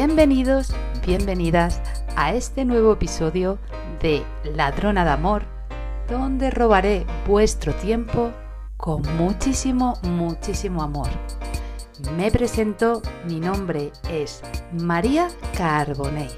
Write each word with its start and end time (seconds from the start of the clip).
Bienvenidos, 0.00 0.72
bienvenidas 1.04 1.82
a 2.14 2.32
este 2.32 2.64
nuevo 2.64 2.92
episodio 2.92 3.58
de 4.00 4.22
Ladrona 4.44 5.04
de 5.04 5.10
Amor, 5.10 5.42
donde 6.08 6.52
robaré 6.52 7.04
vuestro 7.26 7.74
tiempo 7.74 8.30
con 8.76 9.02
muchísimo, 9.16 9.98
muchísimo 10.04 10.84
amor. 10.84 11.08
Me 12.16 12.30
presento, 12.30 13.02
mi 13.26 13.40
nombre 13.40 13.90
es 14.08 14.40
María 14.72 15.30
Carbonell. 15.56 16.30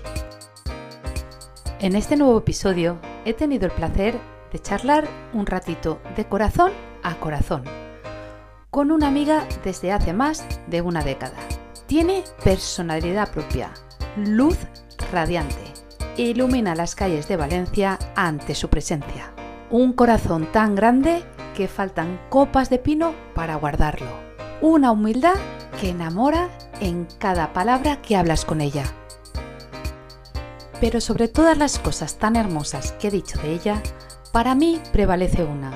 En 1.81 1.97
este 1.97 2.17
nuevo 2.17 2.39
episodio 2.39 2.99
he 3.27 3.35
tenido 3.35 3.67
el 3.67 3.73
placer 3.73 4.19
de 4.51 4.59
charlar 4.59 5.07
un 5.35 5.45
ratito 5.45 6.01
de 6.17 6.25
corazón 6.25 6.73
a 7.03 7.17
corazón 7.17 7.65
con 8.70 8.91
una 8.91 9.09
amiga 9.09 9.47
desde 9.65 9.92
hace 9.92 10.15
más 10.15 10.47
de 10.69 10.80
una 10.80 11.05
década. 11.05 11.37
Tiene 11.91 12.23
personalidad 12.45 13.33
propia, 13.33 13.75
luz 14.17 14.57
radiante, 15.11 15.75
ilumina 16.17 16.77
las 16.77 16.95
calles 16.95 17.27
de 17.27 17.37
Valencia 17.37 17.98
ante 18.15 18.55
su 18.55 18.69
presencia. 18.69 19.33
Un 19.71 19.93
corazón 19.95 20.47
tan 20.53 20.77
grande 20.77 21.25
que 21.57 21.67
faltan 21.67 22.21
copas 22.29 22.71
de 22.71 22.79
pino 22.79 23.12
para 23.34 23.57
guardarlo. 23.57 24.07
Una 24.61 24.93
humildad 24.93 25.34
que 25.81 25.89
enamora 25.89 26.48
en 26.81 27.09
cada 27.19 27.53
palabra 27.53 28.01
que 28.01 28.15
hablas 28.15 28.45
con 28.45 28.61
ella. 28.61 28.84
Pero 30.81 31.01
sobre 31.01 31.27
todas 31.27 31.59
las 31.59 31.81
cosas 31.81 32.19
tan 32.19 32.37
hermosas 32.37 32.93
que 33.01 33.09
he 33.09 33.11
dicho 33.11 33.37
de 33.41 33.53
ella, 33.53 33.83
para 34.31 34.55
mí 34.55 34.81
prevalece 34.93 35.43
una. 35.43 35.73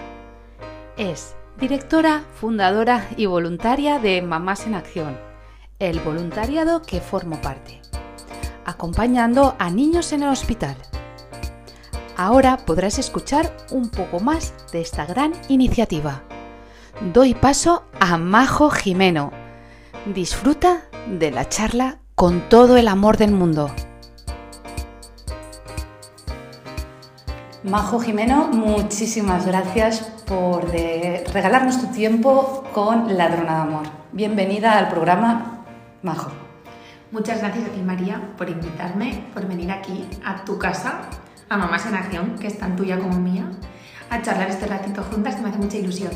Es 0.96 1.34
directora, 1.58 2.22
fundadora 2.36 3.08
y 3.16 3.26
voluntaria 3.26 3.98
de 3.98 4.22
Mamás 4.22 4.64
en 4.68 4.76
Acción, 4.76 5.33
el 5.78 6.00
voluntariado 6.00 6.82
que 6.82 7.00
formo 7.00 7.40
parte, 7.40 7.80
acompañando 8.64 9.56
a 9.58 9.70
niños 9.70 10.12
en 10.12 10.22
el 10.22 10.28
hospital. 10.28 10.76
Ahora 12.16 12.58
podrás 12.58 12.98
escuchar 12.98 13.54
un 13.70 13.88
poco 13.88 14.20
más 14.20 14.54
de 14.72 14.80
esta 14.80 15.04
gran 15.04 15.32
iniciativa. 15.48 16.22
Doy 17.12 17.34
paso 17.34 17.84
a 17.98 18.16
Majo 18.18 18.70
Jimeno. 18.70 19.32
Disfruta 20.14 20.82
de 21.08 21.32
la 21.32 21.48
charla 21.48 21.98
con 22.14 22.48
todo 22.48 22.76
el 22.76 22.86
amor 22.86 23.16
del 23.16 23.32
mundo. 23.32 23.70
Majo 27.64 27.98
Jimeno, 27.98 28.48
muchísimas 28.48 29.46
gracias 29.46 30.00
por 30.26 30.70
regalarnos 30.70 31.80
tu 31.80 31.86
tiempo 31.88 32.62
con 32.74 33.16
Ladrona 33.16 33.54
de 33.54 33.62
Amor. 33.62 33.86
Bienvenida 34.12 34.78
al 34.78 34.88
programa, 34.88 35.53
Majo. 36.04 36.30
Muchas 37.10 37.40
gracias 37.40 37.66
a 37.66 37.72
ti, 37.72 37.80
María, 37.80 38.34
por 38.36 38.48
invitarme, 38.48 39.24
por 39.34 39.46
venir 39.48 39.72
aquí 39.72 40.06
a 40.24 40.44
tu 40.44 40.58
casa, 40.58 41.02
a 41.48 41.56
Mamás 41.56 41.86
en 41.86 41.94
Acción, 41.94 42.36
que 42.38 42.46
es 42.46 42.58
tan 42.58 42.76
tuya 42.76 42.98
como 42.98 43.18
mía, 43.18 43.50
a 44.10 44.22
charlar 44.22 44.50
este 44.50 44.66
ratito 44.66 45.02
juntas, 45.02 45.34
que 45.34 45.42
me 45.42 45.48
hace 45.48 45.58
mucha 45.58 45.76
ilusión. 45.78 46.12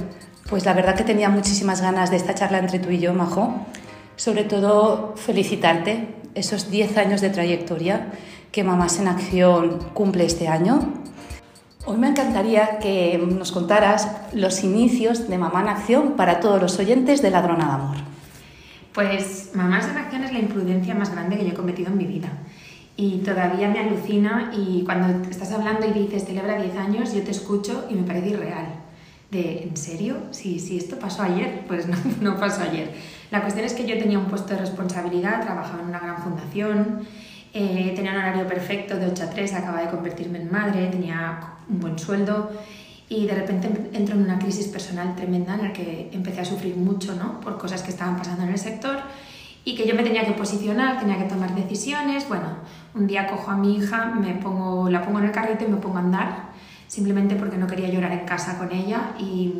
Pues 0.49 0.65
la 0.65 0.75
verdad 0.75 0.95
que 0.95 1.05
tenía 1.05 1.29
muchísimas 1.29 1.81
ganas 1.81 2.11
de 2.11 2.17
esta 2.17 2.35
charla 2.35 2.59
entre 2.59 2.79
tú 2.79 2.91
y 2.91 3.01
yo, 3.01 3.15
Majo. 3.15 3.67
Sobre 4.15 4.45
todo 4.45 5.15
felicitarte 5.17 6.15
esos 6.35 6.71
10 6.71 6.97
años 6.99 7.21
de 7.21 7.31
trayectoria 7.31 8.13
que 8.53 8.63
Mamás 8.63 8.99
en 8.99 9.09
Acción 9.09 9.79
cumple 9.95 10.25
este 10.25 10.49
año 10.49 10.99
Hoy 11.89 11.97
me 11.97 12.09
encantaría 12.09 12.79
que 12.81 13.17
nos 13.17 13.51
contaras 13.51 14.11
los 14.35 14.63
inicios 14.63 15.27
de 15.27 15.39
Mamá 15.39 15.63
en 15.63 15.69
Acción 15.69 16.13
para 16.19 16.39
todos 16.39 16.61
los 16.61 16.79
oyentes 16.79 17.23
de 17.23 17.31
Ladrona 17.31 17.65
de 17.65 17.73
Amor. 17.73 17.97
Pues 18.95 19.53
Mamás 19.55 19.89
en 19.89 19.97
Acción 19.97 20.25
es 20.25 20.33
la 20.33 20.39
imprudencia 20.39 20.95
más 20.95 21.13
grande 21.13 21.37
que 21.37 21.45
yo 21.45 21.51
he 21.51 21.55
cometido 21.55 21.89
en 21.91 21.99
mi 21.99 22.05
vida. 22.05 22.29
Y 22.97 23.19
todavía 23.19 23.69
me 23.69 23.79
alucina 23.79 24.51
y 24.53 24.83
cuando 24.85 25.29
estás 25.31 25.53
hablando 25.53 25.87
y 25.87 25.93
dices 25.93 26.25
celebra 26.25 26.61
10 26.61 26.77
años, 26.77 27.15
yo 27.15 27.23
te 27.23 27.31
escucho 27.31 27.87
y 27.89 27.95
me 27.95 28.03
parece 28.03 28.31
irreal. 28.31 28.67
De, 29.31 29.63
¿en 29.63 29.77
serio? 29.77 30.17
Sí, 30.33 30.59
sí, 30.59 30.79
esto 30.79 30.99
pasó 30.99 31.23
ayer. 31.23 31.65
Pues 31.69 31.87
no, 31.87 31.97
no 32.21 32.41
pasó 32.41 32.63
ayer. 32.63 32.93
La 33.31 33.43
cuestión 33.43 33.67
es 33.67 33.75
que 33.75 33.87
yo 33.87 33.99
tenía 33.99 34.19
un 34.19 34.25
puesto 34.25 34.55
de 34.55 34.61
responsabilidad, 34.61 35.45
trabajaba 35.45 35.83
en 35.83 35.89
una 35.89 35.99
gran 36.01 36.23
fundación, 36.23 37.07
eh, 37.55 37.93
tenía 37.95 38.13
un 38.13 38.19
horario 38.19 38.47
perfecto 38.47 38.97
de 38.97 39.07
8 39.07 39.25
a 39.25 39.31
3, 39.31 39.55
acababa 39.55 39.83
de 39.83 39.91
convertirme 39.91 40.41
en 40.41 40.51
madre, 40.51 40.87
tenía 40.89 41.41
un 41.69 41.81
buen 41.81 41.99
sueldo 41.99 42.51
y 43.09 43.27
de 43.27 43.35
repente 43.35 43.69
entro 43.93 44.15
en 44.15 44.23
una 44.23 44.39
crisis 44.39 44.67
personal 44.67 45.17
tremenda 45.17 45.55
en 45.55 45.63
la 45.63 45.73
que 45.73 46.11
empecé 46.13 46.41
a 46.41 46.45
sufrir 46.45 46.77
mucho 46.77 47.15
¿no? 47.15 47.41
por 47.41 47.57
cosas 47.59 47.83
que 47.83 47.91
estaban 47.91 48.17
pasando 48.17 48.43
en 48.43 48.51
el 48.51 48.59
sector 48.59 48.99
y 49.65 49.75
que 49.75 49.87
yo 49.87 49.95
me 49.95 50.03
tenía 50.03 50.25
que 50.25 50.33
posicionar, 50.33 50.99
tenía 50.99 51.19
que 51.19 51.25
tomar 51.25 51.55
decisiones. 51.55 52.29
Bueno, 52.29 52.47
un 52.95 53.07
día 53.07 53.27
cojo 53.27 53.51
a 53.51 53.57
mi 53.57 53.77
hija, 53.77 54.07
me 54.07 54.35
pongo, 54.35 54.89
la 54.91 55.03
pongo 55.03 55.19
en 55.19 55.27
el 55.27 55.33
carrito 55.33 55.65
y 55.65 55.69
me 55.69 55.77
pongo 55.77 55.97
a 55.97 56.01
andar, 56.01 56.51
simplemente 56.87 57.35
porque 57.35 57.57
no 57.57 57.67
quería 57.67 57.89
llorar 57.89 58.13
en 58.13 58.25
casa 58.27 58.59
con 58.59 58.73
ella 58.73 59.15
y, 59.19 59.55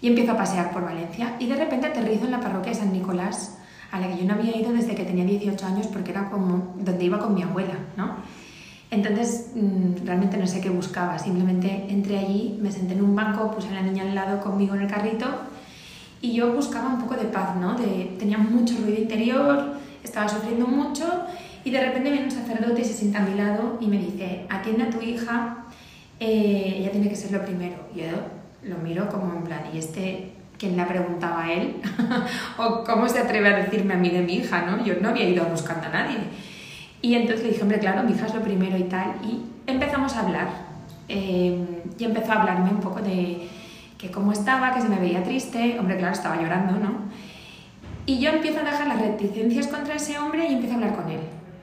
y 0.00 0.08
empiezo 0.08 0.32
a 0.32 0.36
pasear 0.36 0.72
por 0.72 0.84
Valencia 0.84 1.36
y 1.38 1.46
de 1.46 1.56
repente 1.56 1.86
aterrizo 1.86 2.24
en 2.24 2.30
la 2.30 2.40
parroquia 2.40 2.72
de 2.72 2.78
San 2.78 2.92
Nicolás 2.92 3.58
a 3.90 4.00
la 4.00 4.08
que 4.08 4.18
yo 4.18 4.24
no 4.24 4.34
había 4.34 4.56
ido 4.56 4.72
desde 4.72 4.94
que 4.94 5.04
tenía 5.04 5.24
18 5.24 5.66
años 5.66 5.86
porque 5.86 6.10
era 6.10 6.28
como 6.28 6.74
donde 6.78 7.04
iba 7.04 7.18
con 7.18 7.34
mi 7.34 7.42
abuela, 7.42 7.74
¿no? 7.96 8.16
Entonces, 8.94 9.50
mm, 9.54 10.06
realmente 10.06 10.36
no 10.36 10.46
sé 10.46 10.60
qué 10.60 10.70
buscaba, 10.70 11.18
simplemente 11.18 11.86
entré 11.88 12.18
allí, 12.18 12.58
me 12.62 12.70
senté 12.70 12.94
en 12.94 13.02
un 13.02 13.16
banco, 13.16 13.50
puse 13.50 13.68
a 13.68 13.72
la 13.72 13.82
niña 13.82 14.04
al 14.04 14.14
lado 14.14 14.40
conmigo 14.40 14.74
en 14.76 14.82
el 14.82 14.88
carrito 14.88 15.26
y 16.20 16.32
yo 16.32 16.52
buscaba 16.52 16.88
un 16.88 17.00
poco 17.00 17.16
de 17.16 17.24
paz, 17.24 17.56
¿no? 17.56 17.76
Tenía 18.18 18.38
mucho 18.38 18.76
ruido 18.78 19.02
interior, 19.02 19.74
estaba 20.02 20.28
sufriendo 20.28 20.66
mucho 20.66 21.04
y 21.64 21.70
de 21.70 21.80
repente 21.84 22.10
viene 22.10 22.26
un 22.26 22.30
sacerdote 22.30 22.82
y 22.82 22.84
se 22.84 22.94
sienta 22.94 23.18
a 23.18 23.26
mi 23.26 23.34
lado 23.34 23.78
y 23.80 23.88
me 23.88 23.98
dice, 23.98 24.46
atiende 24.48 24.84
a 24.84 24.90
tu 24.90 25.00
hija, 25.00 25.64
eh, 26.20 26.76
ella 26.78 26.92
tiene 26.92 27.08
que 27.08 27.16
ser 27.16 27.32
lo 27.32 27.44
primero. 27.44 27.76
Yo 27.96 28.04
lo 28.62 28.78
miro 28.78 29.08
como 29.08 29.34
en 29.34 29.42
plan, 29.42 29.62
¿y 29.74 29.78
este 29.78 30.32
quién 30.56 30.76
le 30.76 30.84
preguntaba 30.84 31.44
a 31.44 31.52
él, 31.52 31.76
o 32.58 32.84
cómo 32.84 33.08
se 33.08 33.18
atreve 33.18 33.48
a 33.48 33.56
decirme 33.58 33.94
a 33.94 33.96
mí 33.96 34.08
de 34.08 34.22
mi 34.22 34.36
hija, 34.36 34.62
¿no? 34.62 34.84
Yo 34.84 34.94
no 35.00 35.08
había 35.08 35.28
ido 35.28 35.44
buscando 35.46 35.88
a 35.88 35.90
nadie. 35.90 36.18
Y 37.04 37.16
entonces 37.16 37.44
le 37.44 37.50
dije, 37.50 37.60
hombre, 37.60 37.78
claro, 37.78 38.02
mi 38.02 38.12
hija 38.12 38.24
es 38.24 38.34
lo 38.34 38.40
primero 38.40 38.78
y 38.78 38.84
tal, 38.84 39.16
y 39.22 39.42
empezamos 39.70 40.16
a 40.16 40.20
hablar. 40.20 40.48
Eh, 41.06 41.82
y 41.98 42.04
empezó 42.04 42.32
a 42.32 42.36
hablarme 42.36 42.70
un 42.70 42.80
poco 42.80 43.00
de 43.00 43.46
que 43.98 44.10
cómo 44.10 44.32
estaba, 44.32 44.72
que 44.72 44.80
se 44.80 44.88
me 44.88 44.98
veía 44.98 45.22
triste, 45.22 45.78
hombre, 45.78 45.98
claro, 45.98 46.14
estaba 46.14 46.40
llorando, 46.40 46.78
¿no? 46.78 46.94
Y 48.06 48.20
yo 48.20 48.30
empiezo 48.30 48.60
a 48.60 48.62
dejar 48.62 48.86
las 48.86 49.02
reticencias 49.02 49.66
contra 49.66 49.96
ese 49.96 50.18
hombre 50.18 50.48
y 50.48 50.54
empiezo 50.54 50.72
a 50.72 50.76
hablar 50.76 50.96
con 50.96 51.10
él. 51.10 51.20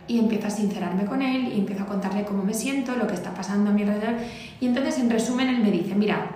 Y 0.07 0.19
empiezo 0.19 0.45
a 0.45 0.51
sincerarme 0.51 1.05
con 1.05 1.23
él 1.23 1.51
y 1.55 1.57
empiezo 1.57 1.85
a 1.85 1.87
contarle 1.87 2.23
cómo 2.23 2.43
me 2.43 2.53
siento, 2.53 2.95
lo 2.95 3.07
que 3.07 3.15
está 3.15 3.33
pasando 3.33 3.71
a 3.71 3.73
mi 3.73 3.81
alrededor. 3.81 4.17
Y 4.59 4.67
entonces, 4.67 4.99
en 4.99 5.09
resumen, 5.09 5.47
él 5.47 5.63
me 5.63 5.71
dice, 5.71 5.95
mira, 5.95 6.27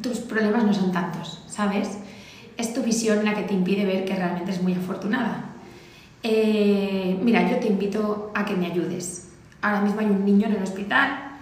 tus 0.00 0.20
problemas 0.20 0.64
no 0.64 0.72
son 0.72 0.90
tantos, 0.90 1.44
¿sabes? 1.48 1.98
Es 2.56 2.72
tu 2.72 2.82
visión 2.82 3.22
la 3.26 3.34
que 3.34 3.42
te 3.42 3.52
impide 3.52 3.84
ver 3.84 4.06
que 4.06 4.16
realmente 4.16 4.52
es 4.52 4.62
muy 4.62 4.72
afortunada. 4.72 5.51
Eh, 6.22 7.18
mira, 7.22 7.50
yo 7.50 7.58
te 7.58 7.66
invito 7.66 8.30
a 8.34 8.44
que 8.44 8.54
me 8.54 8.66
ayudes. 8.66 9.28
Ahora 9.60 9.80
mismo 9.80 10.00
hay 10.00 10.06
un 10.06 10.24
niño 10.24 10.46
en 10.46 10.54
el 10.54 10.62
hospital, 10.62 11.38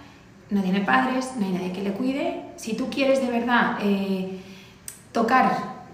no 0.49 0.61
tiene 0.61 0.81
padres, 0.81 1.33
no 1.39 1.45
hay 1.45 1.53
nadie 1.53 1.71
que 1.71 1.83
le 1.83 1.91
cuide. 1.93 2.43
Si 2.55 2.73
tú 2.73 2.89
quieres 2.89 3.21
de 3.21 3.31
verdad 3.31 3.77
eh, 3.81 4.39
tocar, 5.11 5.51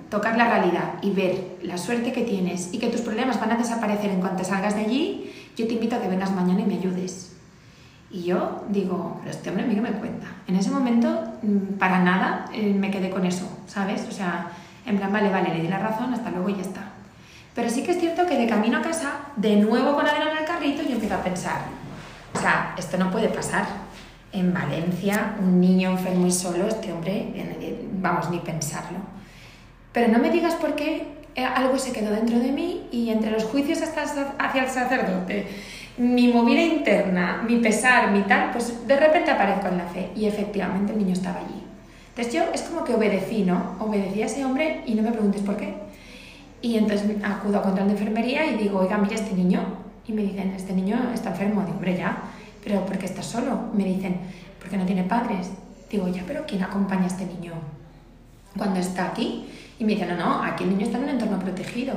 tocar 0.10 0.38
la 0.38 0.50
realidad 0.50 0.96
y 1.02 1.12
ver 1.12 1.58
la 1.62 1.78
suerte 1.78 2.12
que 2.12 2.24
tienes 2.24 2.74
y 2.74 2.80
que 2.80 2.88
tus 2.88 3.02
problemas 3.02 3.40
van 3.40 3.52
a 3.52 3.58
desaparecer 3.58 4.10
en 4.10 4.20
cuanto 4.20 4.44
salgas 4.44 4.76
de 4.76 4.82
allí, 4.82 5.32
yo 5.56 5.68
te 5.68 5.74
invito 5.74 5.96
a 5.96 6.02
que 6.02 6.08
vengas 6.08 6.32
mañana 6.32 6.62
y 6.62 6.66
me 6.66 6.76
ayudes. 6.76 7.34
Y 8.10 8.24
yo 8.24 8.64
digo, 8.70 9.18
pero 9.20 9.32
este 9.32 9.50
hombre 9.50 9.66
a 9.66 9.68
mí 9.68 9.76
que 9.76 9.82
me 9.82 9.92
cuenta. 9.92 10.28
En 10.48 10.56
ese 10.56 10.72
momento, 10.72 11.34
mm, 11.42 11.78
para 11.78 12.00
nada, 12.00 12.46
eh, 12.54 12.74
me 12.74 12.90
quedé 12.90 13.10
con 13.10 13.26
eso, 13.26 13.46
¿sabes? 13.68 14.06
O 14.08 14.12
sea, 14.12 14.50
en 14.86 14.98
plan, 14.98 15.12
vale, 15.12 15.30
vale, 15.30 15.54
le 15.54 15.62
di 15.62 15.68
la 15.68 15.80
razón, 15.80 16.14
hasta 16.14 16.32
luego 16.32 16.50
y 16.50 16.56
ya 16.56 16.62
está. 16.62 16.87
Pero 17.58 17.72
sí 17.72 17.82
que 17.82 17.90
es 17.90 18.00
cierto 18.00 18.28
que 18.28 18.38
de 18.38 18.46
camino 18.46 18.78
a 18.78 18.82
casa, 18.84 19.14
de 19.36 19.56
nuevo 19.56 19.96
con 19.96 20.06
Adela 20.06 20.32
en 20.32 20.38
el 20.38 20.46
carrito, 20.46 20.84
yo 20.84 20.92
empiezo 20.92 21.16
a 21.16 21.24
pensar, 21.24 21.62
o 22.36 22.40
sea, 22.40 22.76
esto 22.78 23.00
no 23.00 23.10
puede 23.10 23.30
pasar. 23.30 23.66
En 24.32 24.54
Valencia, 24.54 25.34
un 25.40 25.60
niño 25.60 25.90
enfermo 25.90 26.28
y 26.28 26.32
solo, 26.32 26.68
este 26.68 26.94
hombre, 26.94 27.34
vamos, 27.94 28.30
ni 28.30 28.38
pensarlo. 28.42 29.00
Pero 29.92 30.10
no 30.10 30.20
me 30.20 30.30
digas 30.30 30.54
por 30.54 30.76
qué 30.76 31.08
eh, 31.34 31.46
algo 31.46 31.80
se 31.80 31.92
quedó 31.94 32.12
dentro 32.12 32.38
de 32.38 32.52
mí 32.52 32.90
y 32.92 33.10
entre 33.10 33.32
los 33.32 33.46
juicios 33.46 33.82
hasta 33.82 34.04
hacia 34.38 34.64
el 34.64 34.70
sacerdote, 34.70 35.48
mi 35.98 36.28
movida 36.28 36.62
interna, 36.62 37.44
mi 37.48 37.58
pesar, 37.58 38.12
mi 38.12 38.22
tal, 38.22 38.52
pues 38.52 38.88
de 38.88 38.98
repente 38.98 39.32
aparezco 39.32 39.68
en 39.70 39.80
la 39.80 39.86
fe 39.88 40.12
y 40.16 40.28
efectivamente 40.28 40.94
el 40.94 41.00
niño 41.00 41.14
estaba 41.14 41.40
allí. 41.40 41.64
Entonces 42.10 42.36
yo 42.36 42.44
es 42.54 42.62
como 42.62 42.84
que 42.84 42.94
obedecí, 42.94 43.42
¿no? 43.46 43.78
Obedecí 43.80 44.22
a 44.22 44.28
ese 44.28 44.46
hombre 44.46 44.84
y 44.86 44.94
no 44.94 45.02
me 45.02 45.12
preguntes 45.12 45.42
por 45.42 45.58
qué. 45.58 45.87
Y 46.68 46.76
entonces 46.76 47.10
acudo 47.24 47.60
a 47.60 47.62
control 47.62 47.88
de 47.88 47.94
enfermería 47.94 48.46
y 48.46 48.58
digo, 48.58 48.80
oiga, 48.80 48.98
mira 48.98 49.16
este 49.16 49.34
niño. 49.34 49.62
Y 50.06 50.12
me 50.12 50.24
dicen, 50.24 50.50
este 50.54 50.74
niño 50.74 50.98
está 51.14 51.30
enfermo. 51.30 51.62
Digo, 51.62 51.78
hombre, 51.78 51.96
ya, 51.96 52.24
pero 52.62 52.86
¿por 52.86 52.98
qué 52.98 53.06
está 53.06 53.24
solo? 53.24 53.70
Me 53.74 53.86
dicen, 53.86 54.18
porque 54.60 54.76
no 54.76 54.86
tiene 54.86 55.04
padres. 55.04 55.50
Digo, 55.90 56.10
ya, 56.10 56.26
pero 56.28 56.44
¿quién 56.46 56.62
acompaña 56.62 57.06
a 57.06 57.08
este 57.08 57.26
niño 57.26 57.54
cuando 58.58 58.82
está 58.82 59.06
aquí? 59.06 59.46
Y 59.80 59.86
me 59.86 59.94
dicen, 59.94 60.10
no, 60.10 60.18
no, 60.18 60.44
aquí 60.44 60.66
el 60.66 60.72
niño 60.72 60.88
está 60.88 60.98
en 60.98 61.06
un 61.06 61.10
entorno 61.12 61.40
protegido. 61.40 61.94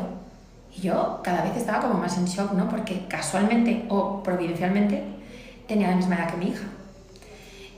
Y 0.77 0.83
yo 0.83 1.21
cada 1.25 1.43
vez 1.43 1.57
estaba 1.57 1.81
como 1.81 1.95
más 1.95 2.17
en 2.17 2.27
shock, 2.27 2.53
¿no? 2.53 2.69
Porque 2.69 3.07
casualmente 3.09 3.87
o 3.89 4.23
providencialmente 4.23 5.03
tenía 5.67 5.91
la 5.91 5.97
misma 5.97 6.15
edad 6.15 6.31
que 6.31 6.37
mi 6.37 6.47
hija. 6.51 6.69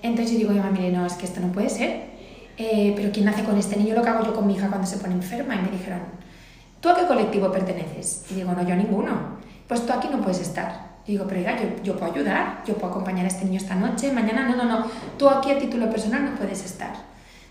Entonces 0.03 0.33
yo 0.33 0.41
digo, 0.41 0.53
mamá, 0.53 0.71
mire, 0.73 0.93
no, 0.93 1.07
es 1.07 1.15
que 1.15 1.25
esto 1.25 1.41
no 1.41 1.53
puede 1.53 1.71
ser. 1.71 2.13
Eh, 2.59 2.93
pero 2.95 3.11
¿quién 3.13 3.27
hace 3.31 3.45
con 3.45 3.57
este 3.57 3.79
niño 3.79 3.95
lo 3.95 4.03
que 4.03 4.11
hago 4.11 4.27
yo 4.27 4.35
con 4.35 4.47
mi 4.47 4.57
hija 4.57 4.69
cuando 4.69 4.87
se 4.87 4.99
pone 4.99 5.15
enferma? 5.15 5.55
Y 5.55 5.63
me 5.63 5.71
dijeron, 5.71 6.21
¿tú 6.83 6.91
a 6.91 6.97
qué 6.97 7.07
colectivo 7.07 7.51
perteneces? 7.51 8.27
Y 8.31 8.35
digo, 8.35 8.53
no, 8.53 8.63
yo 8.67 8.75
a 8.75 8.77
ninguno. 8.77 9.39
Pues 9.67 9.87
tú 9.87 9.93
aquí 9.93 10.09
no 10.11 10.21
puedes 10.21 10.41
estar. 10.41 10.93
Y 11.07 11.13
digo, 11.13 11.25
pero 11.27 11.41
oiga, 11.41 11.57
yo, 11.57 11.83
yo 11.83 11.97
puedo 11.97 12.13
ayudar, 12.13 12.63
yo 12.67 12.75
puedo 12.75 12.93
acompañar 12.93 13.25
a 13.25 13.29
este 13.29 13.45
niño 13.45 13.57
esta 13.57 13.75
noche, 13.75 14.13
mañana, 14.13 14.49
no, 14.49 14.57
no, 14.57 14.65
no, 14.65 14.87
tú 15.17 15.29
aquí 15.29 15.51
a 15.51 15.59
título 15.59 15.89
personal 15.89 16.25
no 16.25 16.37
puedes 16.37 16.65
estar. 16.65 16.93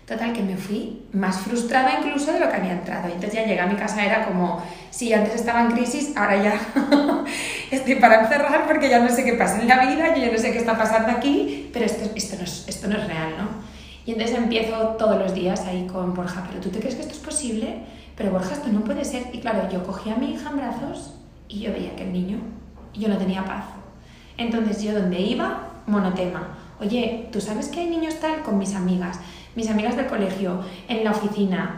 Total, 0.06 0.32
que 0.32 0.42
me 0.42 0.56
fui 0.56 1.06
más 1.12 1.38
frustrada 1.38 2.00
incluso 2.00 2.32
de 2.32 2.40
lo 2.40 2.48
que 2.48 2.56
había 2.56 2.72
entrado. 2.72 3.08
Y 3.08 3.12
entonces 3.12 3.34
ya 3.34 3.46
llegué 3.46 3.60
a 3.60 3.66
mi 3.66 3.76
casa, 3.76 4.04
era 4.04 4.26
como, 4.26 4.62
si 4.90 5.12
antes 5.12 5.34
estaba 5.34 5.62
en 5.62 5.72
crisis, 5.72 6.16
ahora 6.16 6.42
ya 6.42 6.60
estoy 7.70 7.94
para 7.96 8.22
encerrar 8.22 8.66
porque 8.66 8.88
ya 8.88 8.98
no 8.98 9.08
sé 9.08 9.24
qué 9.24 9.34
pasa 9.34 9.60
en 9.60 9.68
la 9.68 9.86
vida, 9.86 10.14
yo 10.14 10.22
ya 10.22 10.32
no 10.32 10.38
sé 10.38 10.52
qué 10.52 10.58
está 10.58 10.76
pasando 10.76 11.10
aquí, 11.10 11.70
pero 11.72 11.84
esto, 11.84 12.10
esto, 12.14 12.36
no, 12.36 12.44
es, 12.44 12.64
esto 12.66 12.88
no 12.88 12.96
es 12.96 13.06
real, 13.06 13.34
¿no? 13.38 13.48
Y 14.04 14.12
entonces 14.12 14.36
empiezo 14.36 14.76
todos 14.98 15.18
los 15.18 15.34
días 15.34 15.60
ahí 15.60 15.86
con 15.86 16.14
Borja, 16.14 16.44
pero 16.48 16.60
¿tú 16.60 16.70
te 16.70 16.80
crees 16.80 16.96
que 16.96 17.02
esto 17.02 17.14
es 17.14 17.20
posible? 17.20 17.82
Pero 18.16 18.30
Borja, 18.30 18.54
esto 18.54 18.68
no 18.68 18.84
puede 18.84 19.04
ser. 19.04 19.26
Y 19.32 19.40
claro, 19.40 19.68
yo 19.70 19.84
cogía 19.84 20.14
a 20.14 20.18
mi 20.18 20.32
hija 20.32 20.50
en 20.50 20.56
brazos 20.56 21.14
y 21.48 21.60
yo 21.60 21.72
veía 21.72 21.96
que 21.96 22.04
el 22.04 22.12
niño, 22.12 22.38
yo 22.94 23.08
no 23.08 23.16
tenía 23.16 23.44
paz. 23.44 23.64
Entonces 24.36 24.82
yo 24.82 24.92
donde 24.92 25.20
iba, 25.20 25.68
monotema. 25.86 26.58
Oye, 26.80 27.28
¿tú 27.32 27.40
sabes 27.40 27.68
que 27.68 27.80
hay 27.80 27.90
niños 27.90 28.18
tal 28.20 28.42
con 28.42 28.58
mis 28.58 28.74
amigas? 28.74 29.20
mis 29.54 29.68
amigas 29.68 29.96
del 29.96 30.06
colegio, 30.06 30.60
en 30.88 31.04
la 31.04 31.10
oficina, 31.10 31.76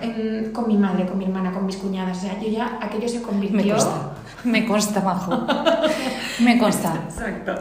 con 0.53 0.69
mi 0.69 0.77
madre, 0.77 1.07
con 1.07 1.19
mi 1.19 1.25
hermana, 1.25 1.53
con 1.53 1.67
mis 1.67 1.77
cuñadas. 1.77 2.19
O 2.19 2.21
sea, 2.21 2.41
yo 2.41 2.49
ya 2.49 2.79
aquello 2.81 3.09
se 3.09 3.23
convirtió. 3.23 3.57
Me 3.57 3.71
consta, 3.71 4.13
me 4.45 4.67
consta, 4.67 5.01
Majo. 5.01 5.47
me 6.41 6.59
consta. 6.59 7.01
Exacto. 7.09 7.55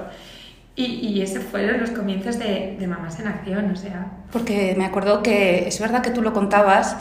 Y, 0.76 0.86
y 0.86 1.22
esos 1.22 1.44
fueron 1.44 1.80
los 1.80 1.92
comienzos 1.92 2.40
de, 2.40 2.78
de 2.80 2.88
Mamás 2.88 3.20
en 3.20 3.28
Acción, 3.28 3.72
o 3.72 3.76
sea. 3.76 4.08
Porque 4.32 4.76
me 4.78 4.86
acuerdo 4.86 5.22
que 5.22 5.68
es 5.68 5.80
verdad 5.80 6.02
que 6.02 6.10
tú 6.10 6.22
lo 6.22 6.34
contabas 6.34 6.98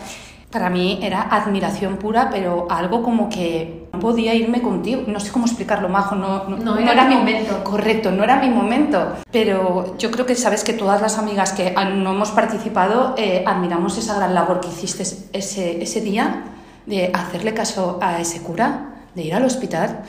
para 0.52 0.68
mí 0.68 1.00
era 1.02 1.22
admiración 1.22 1.96
pura, 1.96 2.28
pero 2.30 2.66
algo 2.70 3.02
como 3.02 3.30
que 3.30 3.88
no 3.90 3.98
podía 3.98 4.34
irme 4.34 4.60
contigo. 4.60 5.02
No 5.06 5.18
sé 5.18 5.32
cómo 5.32 5.46
explicarlo, 5.46 5.88
Majo. 5.88 6.14
No, 6.14 6.46
no, 6.46 6.78
era, 6.78 7.06
mi 7.06 7.16
momento. 7.16 7.64
Correcto, 7.64 8.12
no 8.12 8.22
era 8.22 8.36
mi 8.36 8.50
momento. 8.50 9.14
Pero 9.32 9.96
yo 9.96 10.10
creo 10.10 10.26
que 10.26 10.34
sabes 10.34 10.62
que 10.62 10.74
todas 10.74 11.00
las 11.00 11.18
amigas 11.18 11.52
que 11.52 11.72
no 11.72 12.12
hemos 12.12 12.30
participado 12.32 13.14
eh, 13.16 13.42
admiramos 13.46 13.96
esa 13.96 14.14
gran 14.16 14.34
labor 14.34 14.60
que 14.60 14.68
hiciste 14.68 15.02
ese, 15.32 15.82
ese 15.82 16.00
día 16.02 16.44
de 16.84 17.10
hacerle 17.14 17.54
caso 17.54 17.98
a 18.02 18.20
ese 18.20 18.42
cura, 18.42 19.06
de 19.14 19.22
ir 19.22 19.34
al 19.34 19.44
hospital. 19.46 20.02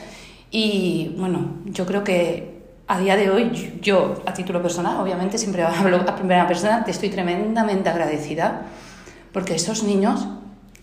Y 0.50 1.14
bueno, 1.18 1.54
yo 1.64 1.86
creo 1.86 2.04
que 2.04 2.62
a 2.86 2.98
día 2.98 3.16
de 3.16 3.30
hoy, 3.30 3.78
yo, 3.80 4.16
a 4.26 4.34
título 4.34 4.60
personal, 4.60 5.00
obviamente 5.00 5.38
siempre 5.38 5.62
hablo 5.62 5.96
a 6.06 6.14
primera 6.14 6.46
persona, 6.46 6.84
te 6.84 6.90
estoy 6.90 7.08
tremendamente 7.08 7.88
agradecida 7.88 8.66
porque 9.34 9.56
esos 9.56 9.82
niños 9.82 10.26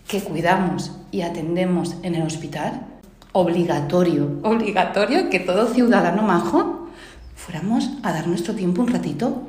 que 0.06 0.22
cuidamos 0.22 0.92
y 1.10 1.22
atendemos 1.22 1.96
en 2.02 2.14
el 2.14 2.22
hospital, 2.22 2.86
obligatorio, 3.32 4.40
obligatorio 4.44 5.30
que 5.30 5.40
todo 5.40 5.72
ciudadano 5.72 6.22
majo 6.22 6.88
fuéramos 7.34 7.90
a 8.02 8.12
dar 8.12 8.28
nuestro 8.28 8.54
tiempo 8.54 8.82
un 8.82 8.88
ratito 8.88 9.42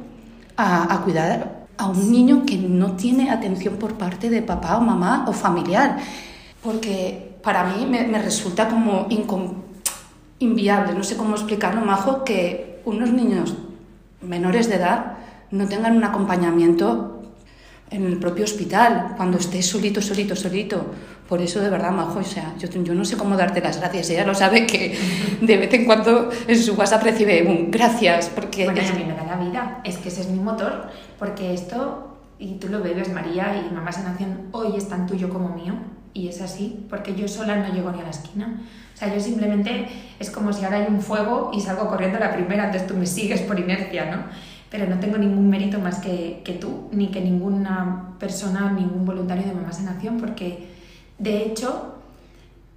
a, 0.56 1.02
cuidar 1.04 1.68
a 1.78 1.88
un 1.88 2.12
niño 2.12 2.46
que 2.46 2.56
no 2.58 2.94
tiene 2.94 3.30
atención 3.30 3.76
por 3.76 3.96
parte 3.96 4.30
de 4.30 4.42
papá 4.42 4.78
o 4.78 4.82
mamá 4.82 5.26
o 5.28 5.34
familiar. 5.34 5.98
Porque 6.62 7.36
para 7.44 7.66
mí 7.66 7.86
me, 7.86 8.22
resulta 8.22 8.70
como 8.70 9.08
inviable, 10.40 10.94
no 10.94 11.04
sé 11.04 11.18
cómo 11.18 11.36
explicarlo, 11.36 11.82
Majo, 11.82 12.24
que 12.24 12.82
unos 12.86 13.12
niños 13.12 13.56
menores 14.22 14.70
de 14.70 14.76
edad 14.76 15.18
no 15.52 15.68
tengan 15.68 15.98
un 15.98 16.06
acompañamiento 16.06 17.13
en 17.94 18.06
el 18.08 18.18
propio 18.18 18.44
hospital, 18.44 19.14
cuando 19.16 19.38
estés 19.38 19.68
solito, 19.68 20.02
solito, 20.02 20.36
solito. 20.36 20.84
Por 21.30 21.42
eso, 21.42 21.62
de 21.62 21.70
verdad, 21.70 21.92
Majo, 21.92 22.20
o 22.20 22.24
sea, 22.24 22.56
yo, 22.58 22.68
yo 22.84 22.96
no 22.96 23.06
sé 23.06 23.16
cómo 23.16 23.38
darte 23.38 23.62
las 23.62 23.80
gracias. 23.80 24.10
Ella 24.10 24.26
lo 24.26 24.34
sabe 24.34 24.66
que 24.66 24.98
de 25.42 25.58
vez 25.58 25.72
en 25.76 25.86
cuando 25.86 26.30
en 26.48 26.58
su 26.58 26.74
WhatsApp 26.74 27.04
recibe 27.04 27.44
un 27.44 27.70
gracias, 27.70 28.30
porque... 28.30 28.66
Bueno, 28.66 28.82
a 28.82 28.96
mí 28.96 29.06
me 29.06 29.14
da 29.14 29.24
la 29.24 29.38
vida, 29.38 29.82
es 29.84 29.98
que 29.98 30.10
ese 30.10 30.22
es 30.22 30.30
mi 30.30 30.40
motor, 30.40 30.90
porque 31.20 31.54
esto, 31.54 32.18
y 32.40 32.56
tú 32.56 32.68
lo 32.68 32.82
bebes, 32.82 33.14
María, 33.14 33.64
y 33.64 33.74
Mamá 33.74 33.92
Sanación 33.92 34.48
hoy 34.52 34.76
es 34.76 34.90
tan 34.90 35.06
tuyo 35.06 35.30
como 35.30 35.50
mío, 35.50 35.76
y 36.16 36.30
es 36.30 36.42
así, 36.42 36.86
porque 36.90 37.14
yo 37.14 37.28
sola 37.28 37.58
no 37.58 37.72
llego 37.74 37.92
ni 37.92 38.02
a 38.02 38.04
la 38.06 38.10
esquina. 38.10 38.60
O 38.94 38.98
sea, 38.98 39.14
yo 39.14 39.20
simplemente 39.20 39.88
es 40.20 40.32
como 40.32 40.52
si 40.52 40.66
ahora 40.66 40.78
hay 40.78 40.88
un 40.90 41.02
fuego 41.02 41.52
y 41.54 41.62
salgo 41.62 41.88
corriendo 41.88 42.18
la 42.20 42.34
primera, 42.34 42.66
entonces 42.66 42.88
tú 42.88 42.96
me 42.96 43.06
sigues 43.06 43.42
por 43.42 43.60
inercia, 43.60 44.06
¿no? 44.06 44.53
Pero 44.74 44.88
no 44.88 45.00
tengo 45.00 45.20
ningún 45.20 45.52
mérito 45.52 45.78
más 45.80 46.00
que, 46.00 46.42
que 46.44 46.54
tú, 46.54 46.90
ni 46.92 47.12
que 47.12 47.22
ninguna 47.22 48.16
persona, 48.18 48.72
ningún 48.72 49.06
voluntario 49.06 49.46
de 49.46 49.54
Mamás 49.54 49.80
en 49.80 49.88
Acción, 49.88 50.18
porque 50.18 50.68
de 51.20 51.46
hecho 51.46 52.00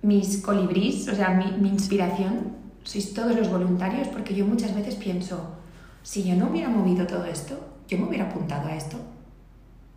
mis 0.02 0.42
colibrís, 0.42 1.08
o 1.08 1.14
sea, 1.14 1.30
mi, 1.30 1.52
mi 1.52 1.70
inspiración, 1.70 2.52
sois 2.84 3.14
todos 3.14 3.34
los 3.34 3.48
voluntarios, 3.48 4.08
porque 4.08 4.34
yo 4.34 4.44
muchas 4.44 4.74
veces 4.74 4.96
pienso, 4.96 5.56
si 6.02 6.22
yo 6.22 6.34
no 6.36 6.50
hubiera 6.50 6.68
movido 6.68 7.06
todo 7.06 7.24
esto, 7.24 7.58
yo 7.88 7.96
me 7.96 8.04
hubiera 8.08 8.26
apuntado 8.26 8.68
a 8.68 8.76
esto. 8.76 8.98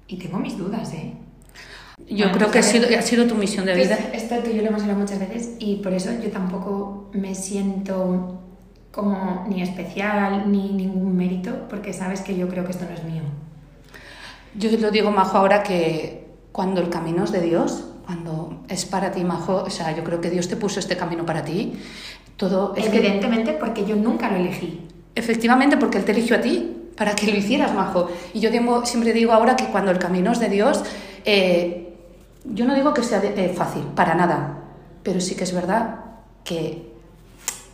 Y 0.08 0.16
tengo 0.16 0.40
mis 0.40 0.58
dudas, 0.58 0.94
¿eh? 0.94 1.12
Yo 2.10 2.32
creo 2.32 2.50
que 2.50 2.60
ha 2.60 2.64
sido, 2.64 2.88
ha 2.98 3.02
sido 3.02 3.28
tu 3.28 3.36
misión 3.36 3.66
de 3.66 3.76
vida. 3.76 3.98
esto 4.14 4.36
tú 4.42 4.52
y 4.52 4.56
yo 4.56 4.62
lo 4.62 4.70
hemos 4.70 4.84
hablado 4.84 5.02
muchas 5.02 5.20
veces 5.20 5.58
y 5.60 5.76
por 5.84 5.92
eso 5.92 6.12
yo 6.24 6.32
tampoco 6.32 7.10
me 7.12 7.36
siento 7.36 8.40
como 9.00 9.46
ni 9.48 9.62
especial 9.62 10.52
ni 10.52 10.74
ningún 10.74 11.16
mérito, 11.16 11.68
porque 11.70 11.94
sabes 11.94 12.20
que 12.20 12.36
yo 12.36 12.50
creo 12.50 12.66
que 12.66 12.72
esto 12.72 12.84
no 12.84 12.94
es 12.94 13.04
mío. 13.06 13.22
Yo 14.56 14.70
lo 14.78 14.92
digo, 14.92 15.10
Majo, 15.10 15.38
ahora 15.38 15.64
que 15.64 16.28
cuando 16.52 16.82
el 16.82 16.90
camino 16.90 17.24
es 17.24 17.32
de 17.32 17.40
Dios, 17.40 17.86
cuando 18.06 18.64
es 18.68 18.84
para 18.86 19.12
ti, 19.12 19.24
Majo, 19.24 19.64
o 19.64 19.70
sea, 19.70 19.96
yo 19.96 20.04
creo 20.04 20.20
que 20.20 20.30
Dios 20.30 20.50
te 20.50 20.58
puso 20.58 20.82
este 20.82 20.98
camino 20.98 21.26
para 21.26 21.46
ti. 21.46 21.80
Todo 22.36 22.74
es 22.76 22.88
Evidentemente, 22.88 23.54
porque 23.54 23.86
yo 23.86 23.96
nunca 23.96 24.30
lo 24.30 24.36
elegí. 24.36 24.86
Efectivamente, 25.16 25.78
porque 25.78 25.98
Él 26.00 26.04
te 26.04 26.12
eligió 26.12 26.36
a 26.36 26.42
ti, 26.42 26.92
para 26.98 27.16
que 27.16 27.32
lo 27.32 27.38
hicieras, 27.38 27.74
Majo. 27.74 28.10
Y 28.34 28.42
yo 28.42 28.50
siempre 28.84 29.14
digo 29.14 29.32
ahora 29.32 29.56
que 29.56 29.68
cuando 29.68 29.92
el 29.92 30.00
camino 30.00 30.34
es 30.34 30.40
de 30.40 30.50
Dios, 30.50 30.84
eh, 31.24 31.94
yo 32.44 32.66
no 32.66 32.76
digo 32.76 32.94
que 32.94 33.04
sea 33.04 33.22
eh, 33.24 33.54
fácil, 33.56 33.84
para 33.96 34.14
nada, 34.16 34.58
pero 35.04 35.22
sí 35.22 35.36
que 35.36 35.46
es 35.46 35.54
verdad 35.54 36.00
que 36.44 36.89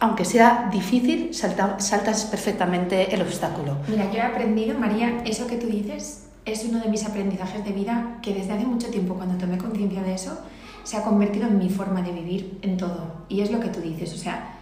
aunque 0.06 0.24
sea 0.24 0.70
difícil, 0.72 1.34
saltas 1.34 2.26
perfectamente 2.26 3.14
el 3.14 3.22
obstáculo. 3.24 3.78
Mira, 3.88 4.12
yo 4.12 4.20
he 4.20 4.22
aprendido, 4.22 4.78
María, 4.78 5.24
eso 5.26 5.48
que 5.48 5.58
tú 5.58 5.68
dices 5.68 6.28
es 6.46 6.64
uno 6.64 6.80
de 6.80 6.90
mis 6.90 7.06
aprendizajes 7.06 7.66
de 7.66 7.72
vida 7.72 8.20
que 8.22 8.34
desde 8.34 8.54
hace 8.54 8.66
mucho 8.66 8.88
tiempo, 8.90 9.16
cuando 9.16 9.36
tomé 9.38 9.58
conciencia 9.58 10.04
de 10.04 10.14
eso, 10.14 10.38
se 10.84 10.98
ha 10.98 11.04
convertido 11.04 11.48
en 11.48 11.58
mi 11.58 11.70
forma 11.70 12.04
de 12.04 12.12
vivir 12.12 12.60
en 12.62 12.78
todo. 12.78 13.26
Y 13.30 13.42
es 13.42 13.50
lo 13.50 13.60
que 13.60 13.70
tú 13.70 13.82
dices, 13.82 14.14
o 14.14 14.18
sea, 14.18 14.60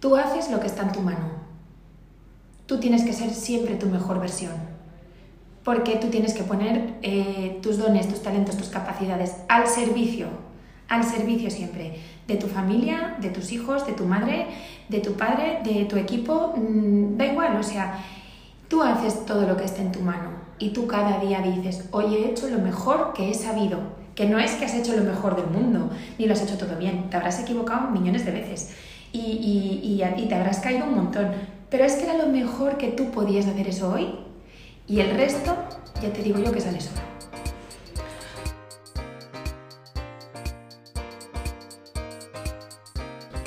tú 0.00 0.16
haces 0.16 0.50
lo 0.50 0.60
que 0.60 0.66
está 0.66 0.82
en 0.82 0.92
tu 0.92 1.00
mano. 1.00 1.44
Tú 2.64 2.80
tienes 2.80 3.04
que 3.04 3.12
ser 3.12 3.30
siempre 3.30 3.74
tu 3.74 3.86
mejor 3.86 4.18
versión. 4.18 4.54
Porque 5.62 5.96
tú 5.96 6.08
tienes 6.08 6.32
que 6.32 6.42
poner 6.42 6.94
eh, 7.02 7.58
tus 7.62 7.76
dones, 7.76 8.08
tus 8.08 8.22
talentos, 8.22 8.56
tus 8.56 8.68
capacidades 8.68 9.34
al 9.48 9.66
servicio, 9.66 10.28
al 10.88 11.04
servicio 11.04 11.50
siempre 11.50 11.98
de 12.26 12.36
tu 12.36 12.46
familia, 12.46 13.16
de 13.20 13.30
tus 13.30 13.52
hijos, 13.52 13.86
de 13.86 13.92
tu 13.92 14.04
madre, 14.04 14.46
de 14.88 15.00
tu 15.00 15.12
padre, 15.12 15.60
de 15.64 15.84
tu 15.84 15.96
equipo, 15.96 16.54
mm, 16.56 17.16
da 17.16 17.26
igual, 17.26 17.56
o 17.56 17.62
sea, 17.62 18.04
tú 18.68 18.82
haces 18.82 19.26
todo 19.26 19.46
lo 19.46 19.56
que 19.56 19.64
esté 19.64 19.82
en 19.82 19.92
tu 19.92 20.00
mano 20.00 20.30
y 20.58 20.70
tú 20.70 20.86
cada 20.86 21.18
día 21.18 21.40
dices, 21.40 21.88
hoy 21.90 22.14
he 22.14 22.30
hecho 22.30 22.48
lo 22.48 22.58
mejor 22.58 23.12
que 23.12 23.30
he 23.30 23.34
sabido, 23.34 23.78
que 24.14 24.26
no 24.26 24.38
es 24.38 24.52
que 24.52 24.64
has 24.64 24.74
hecho 24.74 24.96
lo 24.96 25.02
mejor 25.02 25.36
del 25.36 25.46
mundo, 25.46 25.90
ni 26.18 26.26
lo 26.26 26.32
has 26.32 26.42
hecho 26.42 26.56
todo 26.56 26.76
bien, 26.76 27.10
te 27.10 27.16
habrás 27.16 27.40
equivocado 27.40 27.90
millones 27.90 28.24
de 28.24 28.32
veces 28.32 28.74
y, 29.12 29.18
y, 29.18 30.02
y, 30.02 30.28
te 30.28 30.34
habrás 30.34 30.60
caído 30.60 30.86
un 30.86 30.94
montón, 30.94 31.32
pero 31.70 31.84
es 31.84 31.94
que 31.94 32.04
era 32.04 32.16
lo 32.16 32.26
mejor 32.26 32.78
que 32.78 32.88
tú 32.88 33.10
podías 33.10 33.46
hacer 33.46 33.68
eso 33.68 33.92
hoy 33.92 34.14
y 34.86 35.00
el 35.00 35.16
resto, 35.16 35.56
ya 36.02 36.12
te 36.12 36.22
digo 36.22 36.38
yo 36.38 36.52
que 36.52 36.60
sale 36.60 36.80
solo. 36.80 37.13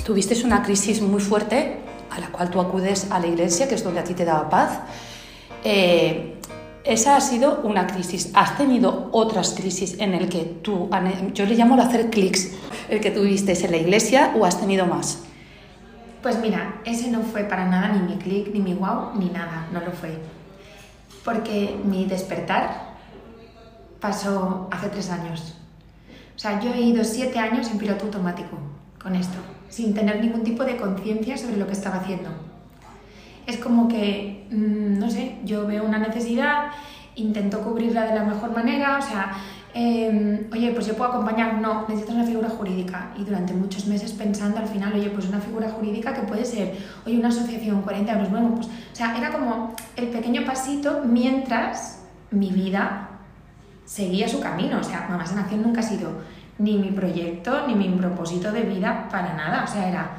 Tuviste 0.08 0.42
una 0.42 0.62
crisis 0.62 1.02
muy 1.02 1.20
fuerte 1.20 1.80
a 2.10 2.18
la 2.18 2.28
cual 2.28 2.48
tú 2.48 2.62
acudes 2.62 3.10
a 3.10 3.20
la 3.20 3.26
iglesia, 3.26 3.68
que 3.68 3.74
es 3.74 3.84
donde 3.84 4.00
a 4.00 4.04
ti 4.04 4.14
te 4.14 4.24
daba 4.24 4.48
paz. 4.48 4.80
Eh, 5.62 6.40
esa 6.82 7.14
ha 7.14 7.20
sido 7.20 7.60
una 7.62 7.86
crisis. 7.86 8.30
¿Has 8.32 8.56
tenido 8.56 9.10
otras 9.12 9.52
crisis 9.52 10.00
en 10.00 10.14
el 10.14 10.30
que 10.30 10.44
tú, 10.62 10.88
yo 11.34 11.44
le 11.44 11.54
llamo 11.54 11.78
hacer 11.82 12.08
clics, 12.08 12.52
el 12.88 13.00
que 13.00 13.10
tuviste 13.10 13.52
en 13.62 13.70
la 13.70 13.76
iglesia 13.76 14.32
o 14.34 14.46
has 14.46 14.58
tenido 14.58 14.86
más? 14.86 15.24
Pues 16.22 16.40
mira, 16.40 16.80
ese 16.86 17.10
no 17.10 17.20
fue 17.20 17.44
para 17.44 17.66
nada 17.66 17.88
ni 17.88 18.14
mi 18.14 18.16
clic, 18.16 18.48
ni 18.54 18.60
mi 18.60 18.72
wow, 18.72 19.10
ni 19.14 19.26
nada, 19.26 19.66
no 19.74 19.80
lo 19.80 19.92
fue. 19.92 20.18
Porque 21.22 21.78
mi 21.84 22.06
despertar 22.06 22.94
pasó 24.00 24.68
hace 24.70 24.88
tres 24.88 25.10
años. 25.10 25.54
O 26.34 26.38
sea, 26.38 26.60
yo 26.60 26.72
he 26.72 26.80
ido 26.80 27.04
siete 27.04 27.38
años 27.38 27.70
en 27.70 27.76
piloto 27.76 28.06
automático 28.06 28.56
con 28.98 29.14
esto, 29.14 29.36
sin 29.68 29.94
tener 29.94 30.20
ningún 30.20 30.42
tipo 30.42 30.64
de 30.64 30.76
conciencia 30.76 31.36
sobre 31.36 31.56
lo 31.56 31.66
que 31.66 31.72
estaba 31.72 31.96
haciendo. 31.96 32.30
Es 33.46 33.56
como 33.58 33.88
que, 33.88 34.46
mm, 34.50 34.98
no 34.98 35.10
sé, 35.10 35.36
yo 35.44 35.66
veo 35.66 35.84
una 35.84 35.98
necesidad, 35.98 36.70
intento 37.14 37.60
cubrirla 37.60 38.06
de 38.06 38.14
la 38.14 38.24
mejor 38.24 38.52
manera, 38.52 38.98
o 38.98 39.02
sea, 39.02 39.32
Em, 39.74 40.48
oye, 40.50 40.72
pues 40.72 40.86
yo 40.86 40.94
puedo 40.94 41.10
acompañar, 41.10 41.60
no, 41.60 41.82
necesitas 41.88 42.14
una 42.16 42.24
figura 42.24 42.48
jurídica. 42.48 43.12
Y 43.16 43.24
durante 43.24 43.52
muchos 43.52 43.86
meses 43.86 44.12
pensando 44.12 44.58
al 44.58 44.66
final, 44.66 44.92
oye, 44.94 45.10
pues 45.10 45.28
una 45.28 45.40
figura 45.40 45.70
jurídica 45.70 46.14
que 46.14 46.22
puede 46.22 46.44
ser, 46.44 46.76
oye, 47.06 47.18
una 47.18 47.28
asociación, 47.28 47.82
40 47.82 48.12
euros, 48.12 48.30
bueno, 48.30 48.54
pues, 48.54 48.66
o 48.66 48.94
sea, 48.94 49.16
era 49.16 49.30
como 49.30 49.74
el 49.96 50.08
pequeño 50.08 50.44
pasito 50.44 51.02
mientras 51.04 52.02
mi 52.30 52.50
vida 52.50 53.08
seguía 53.84 54.28
su 54.28 54.40
camino. 54.40 54.80
O 54.80 54.84
sea, 54.84 55.06
Mamás 55.08 55.32
en 55.32 55.38
Acción 55.38 55.62
nunca 55.62 55.80
ha 55.80 55.84
sido 55.84 56.10
ni 56.58 56.76
mi 56.78 56.90
proyecto, 56.90 57.66
ni 57.66 57.74
mi 57.74 57.88
propósito 57.96 58.52
de 58.52 58.62
vida 58.62 59.08
para 59.10 59.34
nada. 59.34 59.64
O 59.64 59.66
sea, 59.66 59.88
era, 59.88 60.10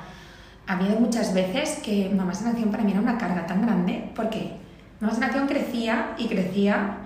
había 0.68 1.00
muchas 1.00 1.34
veces 1.34 1.82
que 1.84 2.10
Mamás 2.16 2.42
en 2.42 2.50
Acción 2.50 2.72
para 2.72 2.84
mí 2.84 2.92
era 2.92 3.02
una 3.02 3.18
carga 3.18 3.46
tan 3.46 3.62
grande, 3.62 4.12
porque 4.16 4.54
Mamás 5.00 5.18
en 5.18 5.24
Acción 5.26 5.48
crecía 5.48 6.14
y 6.18 6.28
crecía 6.28 6.98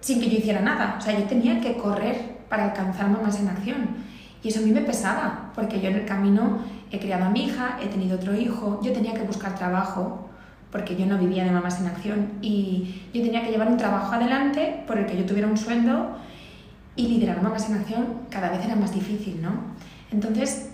sin 0.00 0.20
que 0.20 0.30
yo 0.30 0.38
hiciera 0.38 0.60
nada. 0.60 0.96
O 0.98 1.00
sea, 1.00 1.18
yo 1.18 1.24
tenía 1.24 1.60
que 1.60 1.76
correr 1.76 2.38
para 2.48 2.66
alcanzar 2.66 3.08
más 3.10 3.40
en 3.40 3.48
acción. 3.48 3.88
Y 4.42 4.48
eso 4.48 4.60
a 4.60 4.62
mí 4.62 4.70
me 4.70 4.82
pesaba, 4.82 5.50
porque 5.54 5.80
yo 5.80 5.88
en 5.88 5.96
el 5.96 6.04
camino 6.04 6.58
he 6.90 6.98
criado 6.98 7.24
a 7.24 7.30
mi 7.30 7.46
hija, 7.46 7.78
he 7.82 7.88
tenido 7.88 8.16
otro 8.16 8.34
hijo, 8.34 8.80
yo 8.82 8.92
tenía 8.92 9.14
que 9.14 9.22
buscar 9.22 9.54
trabajo, 9.56 10.28
porque 10.70 10.96
yo 10.96 11.06
no 11.06 11.18
vivía 11.18 11.44
de 11.44 11.50
mamás 11.50 11.80
en 11.80 11.86
acción, 11.86 12.32
y 12.40 13.02
yo 13.12 13.22
tenía 13.22 13.42
que 13.42 13.50
llevar 13.50 13.68
un 13.68 13.76
trabajo 13.76 14.14
adelante 14.14 14.84
por 14.86 14.98
el 14.98 15.06
que 15.06 15.16
yo 15.16 15.26
tuviera 15.26 15.48
un 15.48 15.56
sueldo, 15.56 16.16
y 16.98 17.06
liderar 17.06 17.40
mamás 17.40 17.70
en 17.70 17.76
acción 17.76 18.06
cada 18.28 18.50
vez 18.50 18.64
era 18.64 18.74
más 18.74 18.92
difícil, 18.92 19.40
¿no? 19.40 19.52
Entonces, 20.10 20.70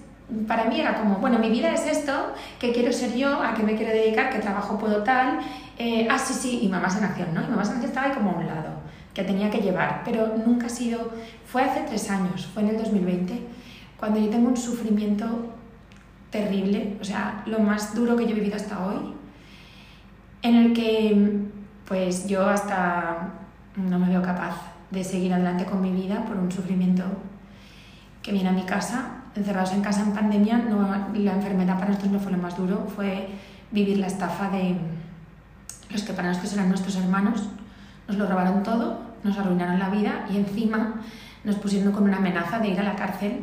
para 0.48 0.64
mí 0.64 0.80
era 0.80 0.94
como, 0.94 1.16
bueno, 1.16 1.38
mi 1.38 1.50
vida 1.50 1.70
es 1.74 1.86
esto, 1.86 2.32
que 2.58 2.72
quiero 2.72 2.90
ser 2.94 3.14
yo, 3.14 3.42
a 3.42 3.52
qué 3.52 3.62
me 3.62 3.76
quiero 3.76 3.92
dedicar, 3.92 4.30
qué 4.30 4.38
trabajo 4.38 4.78
puedo 4.78 5.02
tal, 5.02 5.40
eh, 5.78 6.08
ah, 6.10 6.18
sí, 6.18 6.32
sí, 6.32 6.60
y 6.62 6.68
mamás 6.68 6.96
en 6.96 7.04
acción, 7.04 7.34
¿no? 7.34 7.42
Y 7.42 7.46
mamás 7.46 7.68
en 7.68 7.74
acción 7.74 7.90
estaba 7.90 8.06
ahí 8.06 8.14
como 8.14 8.30
a 8.30 8.34
un 8.36 8.46
lado 8.46 8.70
que 9.12 9.22
tenía 9.22 9.50
que 9.50 9.58
llevar, 9.58 10.00
pero 10.02 10.34
nunca 10.46 10.66
ha 10.66 10.70
sido, 10.70 11.12
fue 11.44 11.62
hace 11.62 11.82
tres 11.82 12.10
años, 12.10 12.46
fue 12.46 12.62
en 12.62 12.70
el 12.70 12.78
2020, 12.78 13.42
cuando 13.98 14.18
yo 14.18 14.30
tengo 14.30 14.48
un 14.48 14.56
sufrimiento 14.56 15.26
terrible, 16.30 16.96
o 17.02 17.04
sea, 17.04 17.42
lo 17.44 17.58
más 17.58 17.94
duro 17.94 18.16
que 18.16 18.24
yo 18.24 18.30
he 18.30 18.34
vivido 18.34 18.56
hasta 18.56 18.82
hoy, 18.86 19.14
en 20.40 20.56
el 20.56 20.72
que 20.72 21.52
pues 21.84 22.26
yo 22.26 22.48
hasta 22.48 23.28
no 23.76 23.98
me 23.98 24.08
veo 24.08 24.22
capaz 24.22 24.73
de 24.94 25.04
seguir 25.04 25.32
adelante 25.32 25.64
con 25.64 25.80
mi 25.82 25.90
vida 25.90 26.24
por 26.24 26.36
un 26.36 26.50
sufrimiento 26.50 27.04
que 28.22 28.32
viene 28.32 28.48
a 28.48 28.52
mi 28.52 28.62
casa, 28.62 29.24
encerrados 29.34 29.72
en 29.72 29.82
casa 29.82 30.02
en 30.02 30.12
pandemia, 30.12 30.58
no, 30.58 30.80
la 31.14 31.32
enfermedad 31.32 31.74
para 31.74 31.88
nosotros 31.88 32.12
no 32.12 32.20
fue 32.20 32.32
lo 32.32 32.38
más 32.38 32.56
duro, 32.56 32.86
fue 32.94 33.28
vivir 33.70 33.98
la 33.98 34.06
estafa 34.06 34.48
de 34.50 34.76
los 35.90 36.02
que 36.02 36.12
para 36.12 36.28
nosotros 36.28 36.54
eran 36.54 36.68
nuestros 36.68 36.96
hermanos, 36.96 37.48
nos 38.08 38.16
lo 38.16 38.26
robaron 38.26 38.62
todo, 38.62 39.00
nos 39.22 39.36
arruinaron 39.36 39.78
la 39.78 39.90
vida 39.90 40.26
y 40.30 40.36
encima 40.36 41.02
nos 41.44 41.56
pusieron 41.56 41.92
con 41.92 42.04
una 42.04 42.16
amenaza 42.16 42.58
de 42.58 42.68
ir 42.68 42.80
a 42.80 42.82
la 42.82 42.96
cárcel 42.96 43.40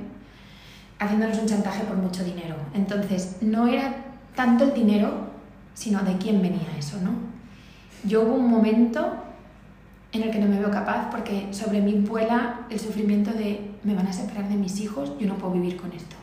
haciéndonos 0.99 1.37
un 1.39 1.47
chantaje 1.47 1.83
por 1.83 1.97
mucho 1.97 2.23
dinero. 2.23 2.55
Entonces, 2.73 3.37
no 3.41 3.67
era 3.67 3.95
tanto 4.35 4.65
el 4.65 4.73
dinero, 4.73 5.29
sino 5.73 5.99
de 6.03 6.17
quién 6.17 6.41
venía 6.41 6.77
eso, 6.77 6.97
¿no? 7.01 7.11
Yo 8.03 8.21
hubo 8.21 8.35
un 8.35 8.49
momento 8.49 9.15
en 10.11 10.23
el 10.23 10.31
que 10.31 10.39
no 10.39 10.47
me 10.47 10.59
veo 10.59 10.71
capaz 10.71 11.09
porque 11.09 11.47
sobre 11.51 11.81
mí 11.81 11.93
vuela 11.93 12.61
el 12.69 12.79
sufrimiento 12.79 13.31
de 13.31 13.71
me 13.83 13.95
van 13.95 14.07
a 14.07 14.13
separar 14.13 14.49
de 14.49 14.55
mis 14.55 14.79
hijos, 14.79 15.13
yo 15.19 15.27
no 15.27 15.35
puedo 15.35 15.53
vivir 15.53 15.77
con 15.77 15.91
esto. 15.93 16.15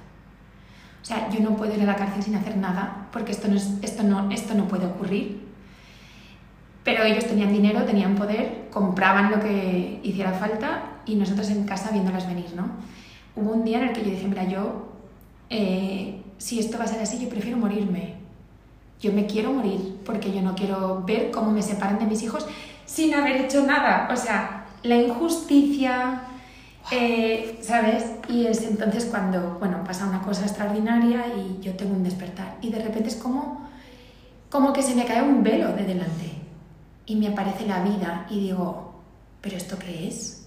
O 1.02 1.04
sea, 1.04 1.30
yo 1.30 1.40
no 1.40 1.56
puedo 1.56 1.74
ir 1.74 1.82
a 1.82 1.86
la 1.86 1.96
cárcel 1.96 2.22
sin 2.22 2.34
hacer 2.34 2.56
nada 2.56 3.08
porque 3.12 3.32
esto 3.32 3.48
no, 3.48 3.56
esto 3.56 4.02
no, 4.02 4.30
esto 4.30 4.54
no 4.54 4.68
puede 4.68 4.86
ocurrir 4.86 5.48
pero 6.88 7.04
ellos 7.04 7.26
tenían 7.26 7.52
dinero, 7.52 7.84
tenían 7.84 8.14
poder, 8.14 8.68
compraban 8.70 9.30
lo 9.30 9.40
que 9.40 10.00
hiciera 10.02 10.32
falta 10.32 11.00
y 11.04 11.16
nosotros 11.16 11.50
en 11.50 11.64
casa 11.64 11.90
viéndolas 11.90 12.26
venir, 12.26 12.46
¿no? 12.56 12.70
Hubo 13.36 13.52
un 13.52 13.62
día 13.62 13.76
en 13.76 13.88
el 13.88 13.92
que 13.92 14.02
yo 14.04 14.10
dije, 14.10 14.26
mira, 14.26 14.44
yo, 14.44 14.88
eh, 15.50 16.22
si 16.38 16.58
esto 16.58 16.78
va 16.78 16.84
a 16.84 16.86
ser 16.86 17.02
así, 17.02 17.22
yo 17.22 17.28
prefiero 17.28 17.58
morirme. 17.58 18.14
Yo 19.00 19.12
me 19.12 19.26
quiero 19.26 19.52
morir 19.52 19.98
porque 20.04 20.32
yo 20.32 20.42
no 20.42 20.54
quiero 20.54 21.02
ver 21.06 21.30
cómo 21.30 21.50
me 21.50 21.62
separan 21.62 21.98
de 21.98 22.06
mis 22.06 22.22
hijos 22.22 22.46
sin 22.84 23.14
haber 23.14 23.36
hecho 23.36 23.64
nada. 23.64 24.08
O 24.12 24.16
sea, 24.16 24.66
la 24.82 24.96
injusticia, 24.96 26.22
eh, 26.90 27.58
¿sabes? 27.62 28.04
Y 28.28 28.46
es 28.46 28.62
entonces 28.62 29.04
cuando, 29.06 29.56
bueno, 29.58 29.84
pasa 29.84 30.06
una 30.06 30.22
cosa 30.22 30.42
extraordinaria 30.42 31.26
y 31.28 31.60
yo 31.62 31.74
tengo 31.74 31.94
un 31.94 32.02
despertar. 32.02 32.56
Y 32.60 32.70
de 32.70 32.82
repente 32.82 33.08
es 33.08 33.16
como, 33.16 33.68
como 34.50 34.72
que 34.72 34.82
se 34.82 34.94
me 34.94 35.04
cae 35.04 35.22
un 35.22 35.42
velo 35.42 35.72
de 35.72 35.84
delante 35.84 36.32
y 37.06 37.16
me 37.16 37.28
aparece 37.28 37.66
la 37.66 37.82
vida 37.82 38.26
y 38.30 38.40
digo, 38.40 39.02
¿pero 39.40 39.56
esto 39.56 39.78
qué 39.78 40.08
es? 40.08 40.46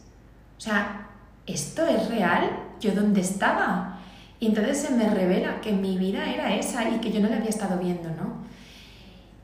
O 0.58 0.62
sea, 0.62 1.10
¿esto 1.46 1.86
es 1.88 2.08
real? 2.10 2.50
¿Yo 2.80 2.94
dónde 2.94 3.22
estaba? 3.22 4.00
Y 4.40 4.48
entonces 4.48 4.82
se 4.82 4.96
me 4.96 5.10
revela 5.10 5.62
que 5.62 5.72
mi 5.72 5.98
vida 5.98 6.32
era 6.32 6.54
esa 6.56 6.90
y 6.90 7.00
que 7.00 7.12
yo 7.12 7.20
no 7.20 7.30
la 7.30 7.38
había 7.38 7.50
estado 7.50 7.80
viendo, 7.80 8.10
¿no? 8.10 8.31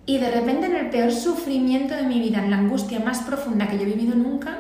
Y 0.08 0.18
de 0.18 0.32
repente 0.32 0.68
en 0.68 0.76
el 0.76 0.90
peor 0.90 1.12
sufrimiento 1.12 1.94
de 1.94 2.04
mi 2.04 2.20
vida, 2.20 2.42
en 2.42 2.50
la 2.50 2.58
angustia 2.58 3.02
más 3.02 3.20
profunda 3.20 3.68
que 3.68 3.78
yo 3.78 3.84
he 3.84 3.94
vivido 3.94 4.16
nunca, 4.16 4.58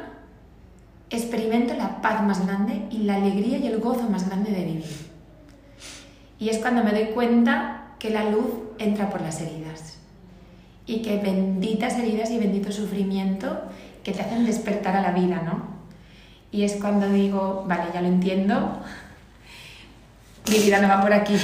experimento 1.10 1.74
la 1.74 2.02
paz 2.02 2.22
más 2.22 2.46
grande 2.46 2.86
y 2.92 3.00
la 3.00 3.16
alegría 3.16 3.58
y 3.58 3.66
el 3.66 3.80
gozo 3.80 4.10
más 4.10 4.28
grande 4.28 4.52
de 4.52 4.66
vivir. 4.66 5.08
Y 6.38 6.50
es 6.50 6.58
cuando 6.58 6.84
me 6.84 6.92
doy 6.92 7.14
cuenta 7.14 7.94
que 7.98 8.10
la 8.10 8.30
luz 8.30 8.46
entra 8.78 9.10
por 9.10 9.22
las 9.22 9.42
heridas 9.42 9.98
y 10.86 11.02
que 11.02 11.18
benditas 11.18 11.98
heridas 11.98 12.30
y 12.30 12.40
bendito 12.40 12.72
sufrimiento 12.72 13.62
que 14.04 14.12
te 14.12 14.22
hacen 14.22 14.46
despertar 14.46 14.98
a 14.98 15.02
la 15.02 15.12
vida, 15.12 15.42
¿no? 15.46 15.78
Y 16.52 16.64
es 16.64 16.74
cuando 16.74 17.10
digo, 17.10 17.64
vale, 17.68 17.86
ya 17.94 18.02
lo 18.02 18.08
entiendo, 18.08 18.82
mi 20.50 20.60
vida 20.60 20.82
no 20.82 20.90
va 20.90 21.02
por 21.02 21.14
aquí. 21.14 21.36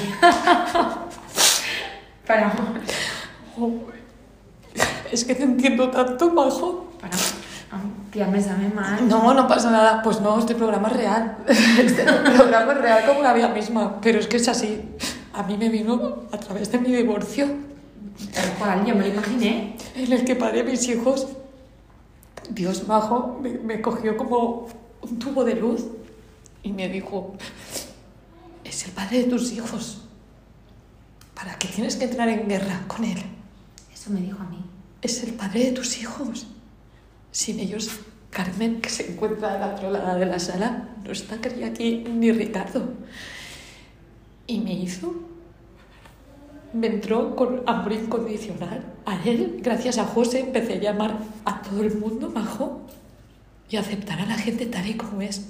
Para. 2.28 2.54
Es 5.13 5.25
que 5.25 5.36
te 5.36 5.43
entiendo 5.43 5.89
tanto, 5.89 6.32
Majo. 6.32 6.91
Para. 7.00 7.15
Tía, 8.12 8.27
me 8.27 8.41
sabe 8.41 8.70
mal. 8.70 9.08
No, 9.08 9.34
no 9.34 9.48
pasa 9.48 9.72
nada. 9.72 10.01
Pues 10.03 10.22
no, 10.22 10.38
este 10.38 10.53
programa 10.55 10.89
es 10.89 10.98
real. 10.98 11.38
Este 11.79 12.03
programa 12.03 12.74
es 12.74 12.77
real 12.82 13.05
como 13.08 13.22
la 13.24 13.34
vida 13.34 13.48
misma. 13.48 14.00
Pero 14.01 14.20
es 14.20 14.27
que 14.27 14.38
es 14.38 14.48
así. 14.48 14.82
A 15.34 15.41
mí 15.43 15.58
me 15.58 15.70
vino 15.70 16.24
a 16.32 16.38
través 16.38 16.72
de 16.72 16.77
mi 16.77 16.91
divorcio 16.91 17.48
Tal 18.34 18.53
cual, 18.53 18.86
yo 18.86 18.96
me 18.96 19.08
lo 19.08 19.13
imaginé. 19.13 19.75
En 19.96 20.12
el 20.12 20.24
que 20.24 20.36
padre 20.36 20.63
mis 20.63 20.88
hijos, 20.88 21.27
Dios 22.50 22.86
bajo, 22.86 23.39
me, 23.41 23.82
cogió 23.82 24.17
como 24.17 24.67
un 25.01 25.20
tubo 25.20 25.43
de 25.43 25.55
luz 25.55 25.86
y 26.62 26.72
me 26.72 26.89
dijo, 26.89 27.36
es 28.63 28.86
el 28.86 28.91
padre 28.91 29.24
de 29.24 29.24
tus 29.25 29.51
hijos. 29.51 30.01
¿Para 31.34 31.58
qué 31.58 31.67
tienes 31.67 31.96
que 31.96 32.05
entrar 32.05 32.29
en 32.29 32.48
guerra 32.48 32.84
con 32.88 33.03
él? 33.03 33.22
Eso 33.93 34.12
me 34.12 34.22
dijo 34.22 34.41
a 34.41 34.46
mí. 34.46 34.63
Es 35.04 35.24
el 35.24 35.34
padre 35.34 35.66
de 35.66 35.72
tus 35.74 36.00
hijos. 36.00 36.48
Sin 37.32 37.60
ellos, 37.60 37.92
Carmen, 38.32 38.82
que 38.82 38.90
se 38.90 39.12
encuentra 39.12 39.54
a 39.54 39.60
la 39.60 39.76
otro 39.76 39.92
lado 39.92 40.18
de 40.18 40.26
la 40.26 40.40
sala, 40.40 40.90
no 41.04 41.12
estaría 41.12 41.68
aquí 41.68 42.04
ni 42.10 42.32
Ricardo. 42.32 42.94
Y 44.48 44.60
me 44.60 44.74
hizo 44.74 45.14
me 46.74 46.88
entró 46.88 47.36
con 47.36 47.62
amor 47.68 47.94
incondicional. 47.94 48.84
A 49.06 49.24
él, 49.24 49.60
gracias 49.62 49.98
a 50.00 50.06
José, 50.06 50.40
empecé 50.40 50.74
a 50.74 50.82
llamar 50.82 51.18
a 51.46 51.62
todo 51.62 51.84
el 51.84 51.96
mundo 51.98 52.30
majo 52.30 52.82
y 53.70 53.78
a 53.78 53.82
aceptar 53.82 54.20
a 54.20 54.26
la 54.26 54.36
gente 54.36 54.66
tal 54.66 54.88
y 54.88 54.96
como 54.96 55.22
es. 55.22 55.50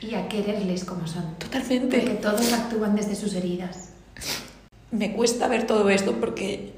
Y 0.00 0.14
a 0.14 0.26
quererles 0.28 0.84
como 0.84 1.06
son. 1.06 1.34
Totalmente. 1.38 1.98
Porque 1.98 2.14
todos 2.14 2.52
actúan 2.52 2.96
desde 2.96 3.14
sus 3.14 3.34
heridas. 3.34 3.90
Me 4.90 5.12
cuesta 5.12 5.48
ver 5.48 5.66
todo 5.66 5.88
esto 5.90 6.12
porque 6.18 6.74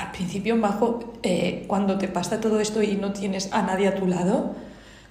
al 0.00 0.12
principio, 0.12 0.56
Majo, 0.56 1.12
eh, 1.22 1.64
cuando 1.66 1.98
te 1.98 2.08
pasa 2.08 2.40
todo 2.40 2.60
esto 2.60 2.82
y 2.82 2.96
no 2.96 3.12
tienes 3.12 3.52
a 3.52 3.62
nadie 3.62 3.86
a 3.88 3.94
tu 3.94 4.06
lado, 4.06 4.54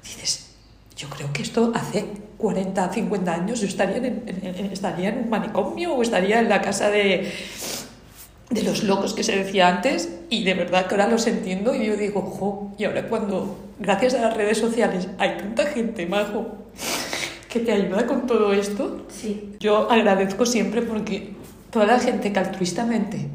dices, 0.03 0.55
yo 0.97 1.09
creo 1.09 1.31
que 1.31 1.43
esto 1.43 1.71
hace 1.75 2.05
40, 2.37 2.91
50 2.93 3.33
años 3.33 3.61
yo 3.61 3.67
estaría 3.67 3.97
en, 3.97 4.23
estaría 4.71 5.09
en 5.09 5.19
un 5.19 5.29
manicomio 5.29 5.93
o 5.93 6.01
estaría 6.01 6.39
en 6.39 6.49
la 6.49 6.61
casa 6.61 6.89
de, 6.89 7.31
de 8.49 8.63
los 8.63 8.83
locos 8.83 9.13
que 9.13 9.23
se 9.23 9.35
decía 9.35 9.67
antes 9.67 10.09
y 10.29 10.43
de 10.43 10.55
verdad 10.55 10.87
que 10.87 10.95
ahora 10.95 11.07
los 11.07 11.27
entiendo 11.27 11.75
y 11.75 11.85
yo 11.85 11.95
digo, 11.95 12.21
jo, 12.21 12.71
y 12.77 12.85
ahora 12.85 13.07
cuando 13.07 13.57
gracias 13.77 14.15
a 14.15 14.21
las 14.21 14.35
redes 14.35 14.57
sociales 14.57 15.07
hay 15.19 15.37
tanta 15.37 15.67
gente 15.67 16.05
majo 16.07 16.47
que 17.47 17.59
te 17.59 17.71
ayuda 17.71 18.07
con 18.07 18.25
todo 18.25 18.53
esto, 18.53 19.05
sí. 19.09 19.55
yo 19.59 19.91
agradezco 19.91 20.45
siempre 20.45 20.81
porque 20.81 21.33
toda 21.71 21.85
la 21.85 21.99
gente 21.99 22.33
que 22.33 22.39
altruistamente 22.39 23.27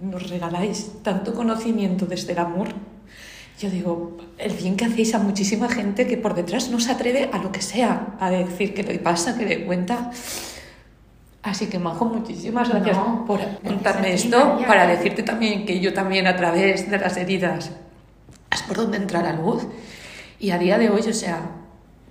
nos 0.00 0.28
regaláis 0.28 0.90
tanto 1.02 1.34
conocimiento 1.34 2.06
desde 2.06 2.32
el 2.32 2.38
amor, 2.38 2.68
yo 3.58 3.68
digo, 3.68 4.16
el 4.38 4.52
bien 4.52 4.76
que 4.76 4.86
hacéis 4.86 5.14
a 5.14 5.18
muchísima 5.18 5.68
gente 5.68 6.06
que 6.06 6.16
por 6.16 6.34
detrás 6.34 6.70
no 6.70 6.80
se 6.80 6.92
atreve 6.92 7.28
a 7.30 7.38
lo 7.38 7.52
que 7.52 7.60
sea, 7.60 8.16
a 8.18 8.30
decir 8.30 8.72
que 8.72 8.82
le 8.82 8.98
pasa, 8.98 9.36
que 9.36 9.44
le 9.44 9.66
cuenta. 9.66 10.10
Así 11.42 11.66
que, 11.66 11.78
Majo, 11.78 12.06
muchísimas 12.06 12.68
gracias 12.70 12.96
No, 12.96 13.24
por 13.26 13.40
contarme 13.60 14.14
esto, 14.14 14.38
María. 14.38 14.66
para 14.66 14.86
decirte 14.86 15.22
también 15.22 15.66
que 15.66 15.78
yo 15.80 15.92
también 15.92 16.26
a 16.26 16.36
través 16.36 16.90
de 16.90 16.98
las 16.98 17.16
heridas 17.18 17.70
es 18.50 18.62
por 18.62 18.78
donde 18.78 18.96
entra 18.96 19.22
la 19.22 19.34
luz. 19.34 19.66
Y 20.38 20.52
a 20.52 20.58
día 20.58 20.78
de 20.78 20.88
hoy, 20.88 21.02
o 21.02 21.12
sea, 21.12 21.42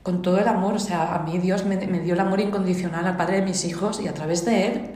con 0.04 0.22
todo 0.22 0.38
el 0.40 0.48
amor, 0.48 0.76
o 0.76 0.80
sea, 0.80 1.16
a 1.16 1.24
mí 1.24 1.40
Dios 1.40 1.66
me, 1.66 1.78
me 1.88 2.00
dio 2.00 2.14
el 2.14 2.20
amor 2.20 2.40
incondicional 2.40 3.08
al 3.08 3.18
padre 3.18 3.38
de 3.38 3.42
mis 3.42 3.66
hijos 3.66 4.00
y 4.00 4.08
a 4.08 4.14
través 4.14 4.46
de 4.46 4.68
él 4.68 4.92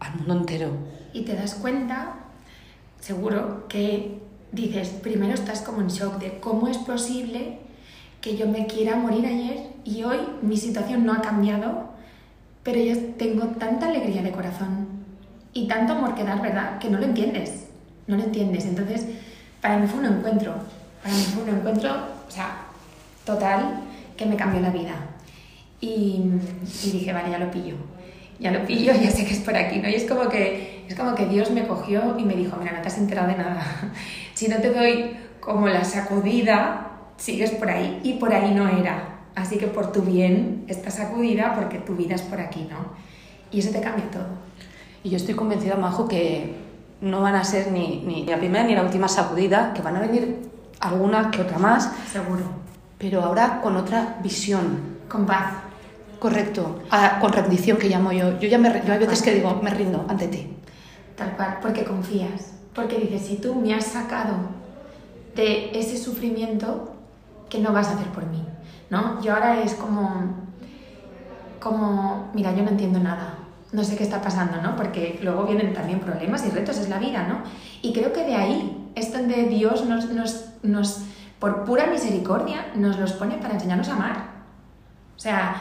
al 0.00 0.16
mundo 0.16 0.34
entero. 0.38 0.70
Y 1.12 1.22
te 1.22 1.34
das 1.34 1.54
cuenta, 1.54 2.14
seguro, 3.00 3.66
que 3.68 4.20
dices, 4.52 4.88
primero 4.88 5.34
estás 5.34 5.60
como 5.60 5.80
en 5.80 5.88
shock 5.88 6.18
de 6.18 6.38
cómo 6.40 6.68
es 6.68 6.78
posible 6.78 7.58
que 8.20 8.36
yo 8.36 8.46
me 8.46 8.66
quiera 8.66 8.96
morir 8.96 9.26
ayer 9.26 9.66
y 9.84 10.04
hoy 10.04 10.18
mi 10.42 10.56
situación 10.56 11.04
no 11.04 11.12
ha 11.12 11.20
cambiado, 11.20 11.90
pero 12.62 12.80
yo 12.80 12.96
tengo 13.18 13.46
tanta 13.58 13.88
alegría 13.88 14.22
de 14.22 14.30
corazón 14.30 14.86
y 15.52 15.66
tanto 15.66 15.94
amor 15.94 16.14
que 16.14 16.24
dar, 16.24 16.40
¿verdad? 16.40 16.78
Que 16.78 16.88
no 16.88 16.98
lo 16.98 17.04
entiendes, 17.04 17.66
no 18.06 18.16
lo 18.16 18.22
entiendes. 18.22 18.64
Entonces, 18.64 19.06
para 19.60 19.78
mí 19.78 19.86
fue 19.86 20.00
un 20.00 20.06
encuentro, 20.06 20.54
para 21.02 21.14
mí 21.14 21.22
fue 21.22 21.42
un 21.42 21.48
encuentro, 21.48 21.90
o 22.28 22.30
sea, 22.30 22.66
total, 23.24 23.80
que 24.16 24.26
me 24.26 24.36
cambió 24.36 24.60
la 24.60 24.70
vida. 24.70 24.94
Y, 25.80 26.22
y 26.84 26.90
dije, 26.92 27.12
vale, 27.12 27.30
ya 27.30 27.38
lo 27.38 27.50
pillo. 27.50 27.74
Ya 28.38 28.50
lo 28.50 28.64
pillo, 28.64 28.92
ya 29.02 29.10
sé 29.10 29.24
que 29.24 29.34
es 29.34 29.40
por 29.40 29.56
aquí, 29.56 29.78
¿no? 29.78 29.88
Y 29.88 29.94
es 29.94 30.04
como 30.04 30.28
que, 30.28 30.81
es 30.92 30.98
como 30.98 31.14
que 31.14 31.26
Dios 31.26 31.50
me 31.50 31.66
cogió 31.66 32.16
y 32.18 32.24
me 32.24 32.34
dijo, 32.34 32.56
mira, 32.58 32.72
no 32.72 32.82
te 32.82 32.88
has 32.88 32.98
enterado 32.98 33.28
de 33.28 33.36
nada. 33.36 33.62
Si 34.34 34.48
no 34.48 34.56
te 34.56 34.70
doy 34.72 35.16
como 35.40 35.68
la 35.68 35.84
sacudida, 35.84 36.90
sigues 37.16 37.50
por 37.52 37.70
ahí. 37.70 38.00
Y 38.02 38.14
por 38.14 38.32
ahí 38.32 38.52
no 38.54 38.68
era. 38.68 39.20
Así 39.34 39.56
que 39.58 39.66
por 39.68 39.92
tu 39.92 40.02
bien, 40.02 40.64
esta 40.68 40.90
sacudida 40.90 41.54
porque 41.54 41.78
tu 41.78 41.94
vida 41.94 42.14
es 42.16 42.22
por 42.22 42.40
aquí, 42.40 42.66
¿no? 42.68 42.76
Y 43.50 43.60
eso 43.60 43.70
te 43.70 43.80
cambia 43.80 44.10
todo. 44.10 44.26
Y 45.04 45.10
yo 45.10 45.16
estoy 45.16 45.34
convencida, 45.34 45.76
Majo, 45.76 46.08
que 46.08 46.54
no 47.00 47.20
van 47.20 47.34
a 47.36 47.44
ser 47.44 47.70
ni, 47.72 48.02
ni 48.06 48.26
la 48.26 48.36
primera 48.36 48.64
ni 48.64 48.74
la 48.74 48.82
última 48.82 49.08
sacudida, 49.08 49.72
que 49.74 49.82
van 49.82 49.96
a 49.96 50.00
venir 50.00 50.38
alguna 50.80 51.30
que 51.30 51.42
otra 51.42 51.58
más, 51.58 51.90
Seguro. 52.10 52.42
pero 52.98 53.22
ahora 53.22 53.60
con 53.62 53.76
otra 53.76 54.18
visión. 54.22 54.98
Con 55.08 55.26
paz. 55.26 55.52
Correcto, 56.18 56.80
Ah, 56.90 57.18
con 57.20 57.32
rendición 57.32 57.76
que 57.78 57.88
llamo 57.88 58.12
yo. 58.12 58.38
Yo 58.38 58.48
ya 58.48 58.58
me, 58.58 58.68
yo 58.86 58.92
hay 58.92 58.98
veces 58.98 59.22
que 59.22 59.34
digo, 59.34 59.60
me 59.62 59.70
rindo 59.70 60.04
ante 60.08 60.28
ti. 60.28 60.56
Porque 61.60 61.84
confías. 61.84 62.54
Porque 62.74 62.98
dices, 62.98 63.26
si 63.26 63.36
tú 63.36 63.54
me 63.54 63.74
has 63.74 63.84
sacado 63.84 64.34
de 65.34 65.78
ese 65.78 65.96
sufrimiento, 65.96 66.94
¿qué 67.48 67.58
no 67.58 67.72
vas 67.72 67.88
a 67.88 67.94
hacer 67.94 68.08
por 68.08 68.26
mí? 68.26 68.42
¿No? 68.90 69.22
Yo 69.22 69.34
ahora 69.34 69.60
es 69.62 69.74
como, 69.74 70.34
como, 71.60 72.30
mira, 72.34 72.54
yo 72.54 72.62
no 72.62 72.70
entiendo 72.70 72.98
nada. 72.98 73.38
No 73.72 73.84
sé 73.84 73.96
qué 73.96 74.04
está 74.04 74.20
pasando, 74.20 74.60
¿no? 74.60 74.76
Porque 74.76 75.18
luego 75.22 75.44
vienen 75.44 75.72
también 75.72 76.00
problemas 76.00 76.44
y 76.46 76.50
retos, 76.50 76.78
es 76.78 76.88
la 76.88 76.98
vida, 76.98 77.26
¿no? 77.26 77.38
Y 77.80 77.92
creo 77.92 78.12
que 78.12 78.24
de 78.24 78.34
ahí 78.34 78.90
es 78.94 79.12
donde 79.12 79.44
Dios 79.44 79.86
nos, 79.86 80.10
nos, 80.10 80.44
nos 80.62 81.02
por 81.38 81.64
pura 81.64 81.86
misericordia, 81.86 82.66
nos 82.74 82.98
los 82.98 83.12
pone 83.14 83.36
para 83.36 83.54
enseñarnos 83.54 83.88
a 83.88 83.94
amar. 83.94 84.16
O 85.16 85.18
sea, 85.18 85.56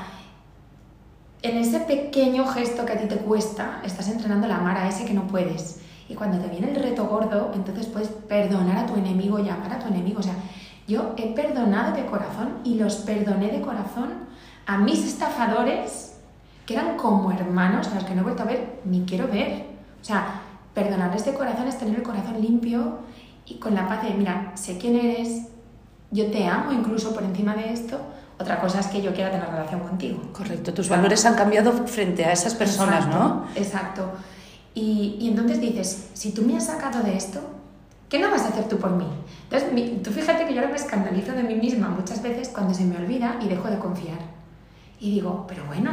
en 1.42 1.58
ese 1.58 1.80
pequeño 1.80 2.46
gesto 2.46 2.86
que 2.86 2.94
a 2.94 2.98
ti 3.00 3.08
te 3.08 3.18
cuesta, 3.18 3.82
estás 3.84 4.08
entrenando 4.10 4.48
la 4.48 4.58
amar 4.58 4.78
a 4.78 4.88
ese 4.88 5.06
que 5.06 5.14
no 5.14 5.28
puedes. 5.28 5.82
Y 6.08 6.14
cuando 6.14 6.38
te 6.40 6.50
viene 6.50 6.72
el 6.72 6.76
reto 6.76 7.06
gordo, 7.06 7.52
entonces 7.56 7.88
puedes 7.88 8.10
perdonar 8.10 8.78
a 8.78 8.86
tu 8.86 8.96
enemigo 8.96 9.40
y 9.40 9.50
amar 9.50 9.74
a 9.74 9.80
tu 9.80 9.88
enemigo. 9.88 10.20
O 10.20 10.24
sea, 10.24 10.36
yo 10.88 11.14
he 11.18 11.34
perdonado 11.34 11.96
de 11.96 12.06
corazón 12.06 12.60
y 12.64 12.76
los 12.76 12.96
perdoné 12.98 13.48
de 13.48 13.62
corazón 13.62 14.10
a 14.66 14.78
mis 14.78 15.06
estafadores, 15.06 16.18
que 16.66 16.76
eran 16.76 16.98
como 16.98 17.32
hermanos 17.32 17.88
a 17.88 17.96
los 17.96 18.04
que 18.04 18.14
no 18.14 18.22
he 18.22 18.24
vuelto 18.24 18.44
a 18.44 18.48
ver 18.48 18.82
ni 18.86 19.06
quiero 19.06 19.28
ver. 19.28 19.66
O 20.02 20.04
sea, 20.04 20.42
perdonarles 20.74 21.26
de 21.26 21.34
corazón 21.34 21.68
es 21.68 21.78
tener 21.78 21.96
el 21.96 22.04
corazón 22.04 22.42
limpio 22.42 23.00
y 23.46 23.56
con 23.56 23.74
la 23.74 23.88
paz 23.88 24.04
de, 24.04 24.14
mira, 24.14 24.52
sé 24.56 24.78
quién 24.78 24.96
eres, 24.96 25.48
yo 26.12 26.30
te 26.30 26.46
amo 26.46 26.72
incluso 26.72 27.14
por 27.14 27.24
encima 27.24 27.56
de 27.56 27.72
esto. 27.72 28.00
Otra 28.42 28.60
cosa 28.60 28.80
es 28.80 28.88
que 28.88 29.02
yo 29.02 29.14
quiera 29.14 29.30
tener 29.32 29.48
relación 29.50 29.80
contigo. 29.82 30.20
Correcto, 30.34 30.74
tus 30.74 30.90
valores 30.90 31.24
han 31.26 31.36
cambiado 31.36 31.72
frente 31.88 32.26
a 32.26 32.32
esas 32.32 32.56
personas, 32.56 33.06
Exacto, 33.06 33.20
¿no? 33.20 33.46
Exacto. 33.56 34.12
Y, 34.74 35.18
y 35.20 35.28
entonces 35.30 35.62
dices, 35.62 36.10
si 36.14 36.32
tú 36.34 36.42
me 36.42 36.58
has 36.58 36.66
sacado 36.66 37.04
de 37.04 37.16
esto, 37.16 37.40
¿qué 38.10 38.18
no 38.20 38.32
vas 38.32 38.42
a 38.44 38.48
hacer 38.48 38.64
tú 38.68 38.78
por 38.78 38.92
mí? 38.92 39.06
Entonces, 39.44 39.72
mi- 39.74 40.00
tú 40.04 40.12
fíjate 40.12 40.46
que 40.46 40.54
yo 40.54 40.60
ahora 40.62 40.72
me 40.72 40.78
escandalizo 40.78 41.34
de 41.34 41.44
mí 41.44 41.56
misma 41.56 41.90
muchas 41.90 42.22
veces 42.24 42.50
cuando 42.50 42.74
se 42.74 42.84
me 42.86 42.98
olvida 42.98 43.38
y 43.42 43.48
dejo 43.48 43.70
de 43.70 43.78
confiar. 43.78 44.20
Y 45.00 45.12
digo, 45.12 45.46
pero 45.48 45.64
bueno, 45.66 45.92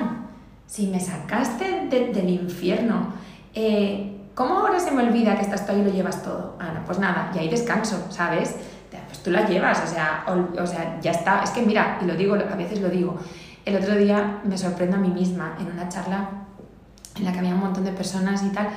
si 0.67 0.87
me 0.87 1.01
sacaste 1.01 1.87
de- 1.91 2.13
del 2.13 2.29
infierno, 2.31 3.13
eh, 3.55 4.21
¿cómo 4.35 4.59
ahora 4.61 4.79
se 4.81 4.91
me 4.93 5.03
olvida 5.03 5.35
que 5.37 5.43
estás 5.43 5.67
tú 5.67 5.73
ahí 5.73 5.81
y 5.81 5.85
lo 5.85 5.91
llevas 5.91 6.23
todo? 6.23 6.57
Ah, 6.61 6.73
no, 6.75 6.85
pues 6.87 6.99
nada, 6.99 7.31
y 7.35 7.39
ahí 7.39 7.49
descanso, 7.49 8.07
¿sabes? 8.11 8.55
Tú 9.23 9.31
la 9.31 9.47
llevas, 9.47 9.83
o 9.85 9.87
sea, 9.87 10.25
ol- 10.27 10.59
o 10.61 10.67
sea, 10.67 10.99
ya 11.01 11.11
está. 11.11 11.43
Es 11.43 11.51
que 11.51 11.63
mira, 11.63 11.99
y 12.03 12.05
lo 12.07 12.15
digo, 12.15 12.35
a 12.35 12.55
veces 12.57 12.81
lo 12.81 12.89
digo, 12.89 13.19
el 13.65 13.77
otro 13.77 13.95
día 13.97 14.41
me 14.45 14.57
sorprendo 14.57 14.97
a 14.97 15.01
mí 15.01 15.09
misma 15.09 15.57
en 15.61 15.67
una 15.71 15.89
charla 15.89 16.29
en 17.17 17.25
la 17.25 17.33
que 17.33 17.39
había 17.41 17.55
un 17.55 17.61
montón 17.61 17.85
de 17.85 17.93
personas 17.93 18.43
y 18.45 18.51
tal. 18.51 18.69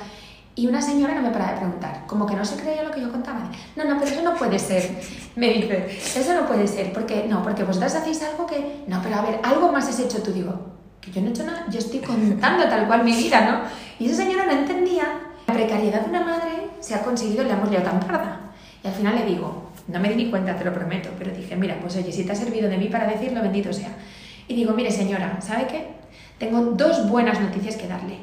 Y 0.54 0.68
una 0.68 0.82
señora 0.82 1.14
no 1.16 1.22
me 1.22 1.30
paraba 1.30 1.52
de 1.54 1.58
preguntar, 1.60 2.04
como 2.08 2.26
que 2.26 2.36
no 2.36 2.44
se 2.44 2.58
creía 2.62 2.84
lo 2.84 2.92
que 2.92 3.00
yo 3.00 3.10
contaba. 3.12 3.40
No, 3.78 3.86
no, 3.86 3.98
pero 4.00 4.12
eso 4.12 4.22
no 4.22 4.36
puede 4.36 4.60
ser. 4.60 5.00
Me 5.38 5.48
dice, 5.48 5.98
eso 6.16 6.34
no 6.34 6.46
puede 6.46 6.68
ser, 6.68 6.92
porque 6.92 7.26
no, 7.30 7.42
porque 7.42 7.64
vosotras 7.64 7.96
hacéis 7.96 8.22
algo 8.24 8.46
que. 8.46 8.84
No, 8.88 9.02
pero 9.02 9.16
a 9.16 9.22
ver, 9.22 9.40
algo 9.44 9.72
más 9.72 9.88
has 9.88 10.00
hecho 10.02 10.22
tú. 10.22 10.32
Digo, 10.34 10.54
que 11.00 11.10
yo 11.10 11.22
no 11.22 11.28
he 11.28 11.30
hecho 11.30 11.46
nada, 11.46 11.66
yo 11.70 11.80
estoy 11.80 12.00
contando 12.00 12.66
tal 12.66 12.86
cual 12.86 13.04
mi 13.06 13.16
vida, 13.16 13.40
¿no? 13.50 13.62
Y 13.98 14.08
esa 14.10 14.18
señora 14.24 14.46
no 14.46 14.52
entendía 14.52 15.04
la 15.48 15.54
precariedad 15.54 16.02
de 16.02 16.10
una 16.10 16.22
madre 16.22 16.68
se 16.82 16.96
ha 16.96 17.02
conseguido, 17.02 17.44
le 17.46 17.52
hemos 17.54 17.70
liado 17.70 17.86
tan 17.86 18.00
parda. 18.02 18.40
Y 18.84 18.88
al 18.88 18.94
final 18.94 19.16
le 19.16 19.26
digo, 19.26 19.71
no 19.92 20.00
me 20.00 20.10
di 20.10 20.16
ni 20.16 20.30
cuenta, 20.30 20.56
te 20.56 20.64
lo 20.64 20.74
prometo, 20.74 21.10
pero 21.18 21.32
dije, 21.32 21.56
mira, 21.56 21.78
pues 21.80 21.96
oye, 21.98 22.12
si 22.12 22.24
te 22.24 22.32
ha 22.32 22.36
servido 22.36 22.70
de 22.70 22.78
mí 22.78 22.88
para 22.88 23.08
decirlo, 23.08 23.42
bendito 23.42 23.74
sea. 23.74 23.96
Y 24.48 24.56
digo, 24.56 24.74
mire 24.74 24.92
señora, 24.92 25.40
¿sabe 25.42 25.68
qué? 25.68 25.88
Tengo 26.38 26.62
dos 26.72 27.10
buenas 27.10 27.40
noticias 27.40 27.76
que 27.76 27.88
darle, 27.88 28.18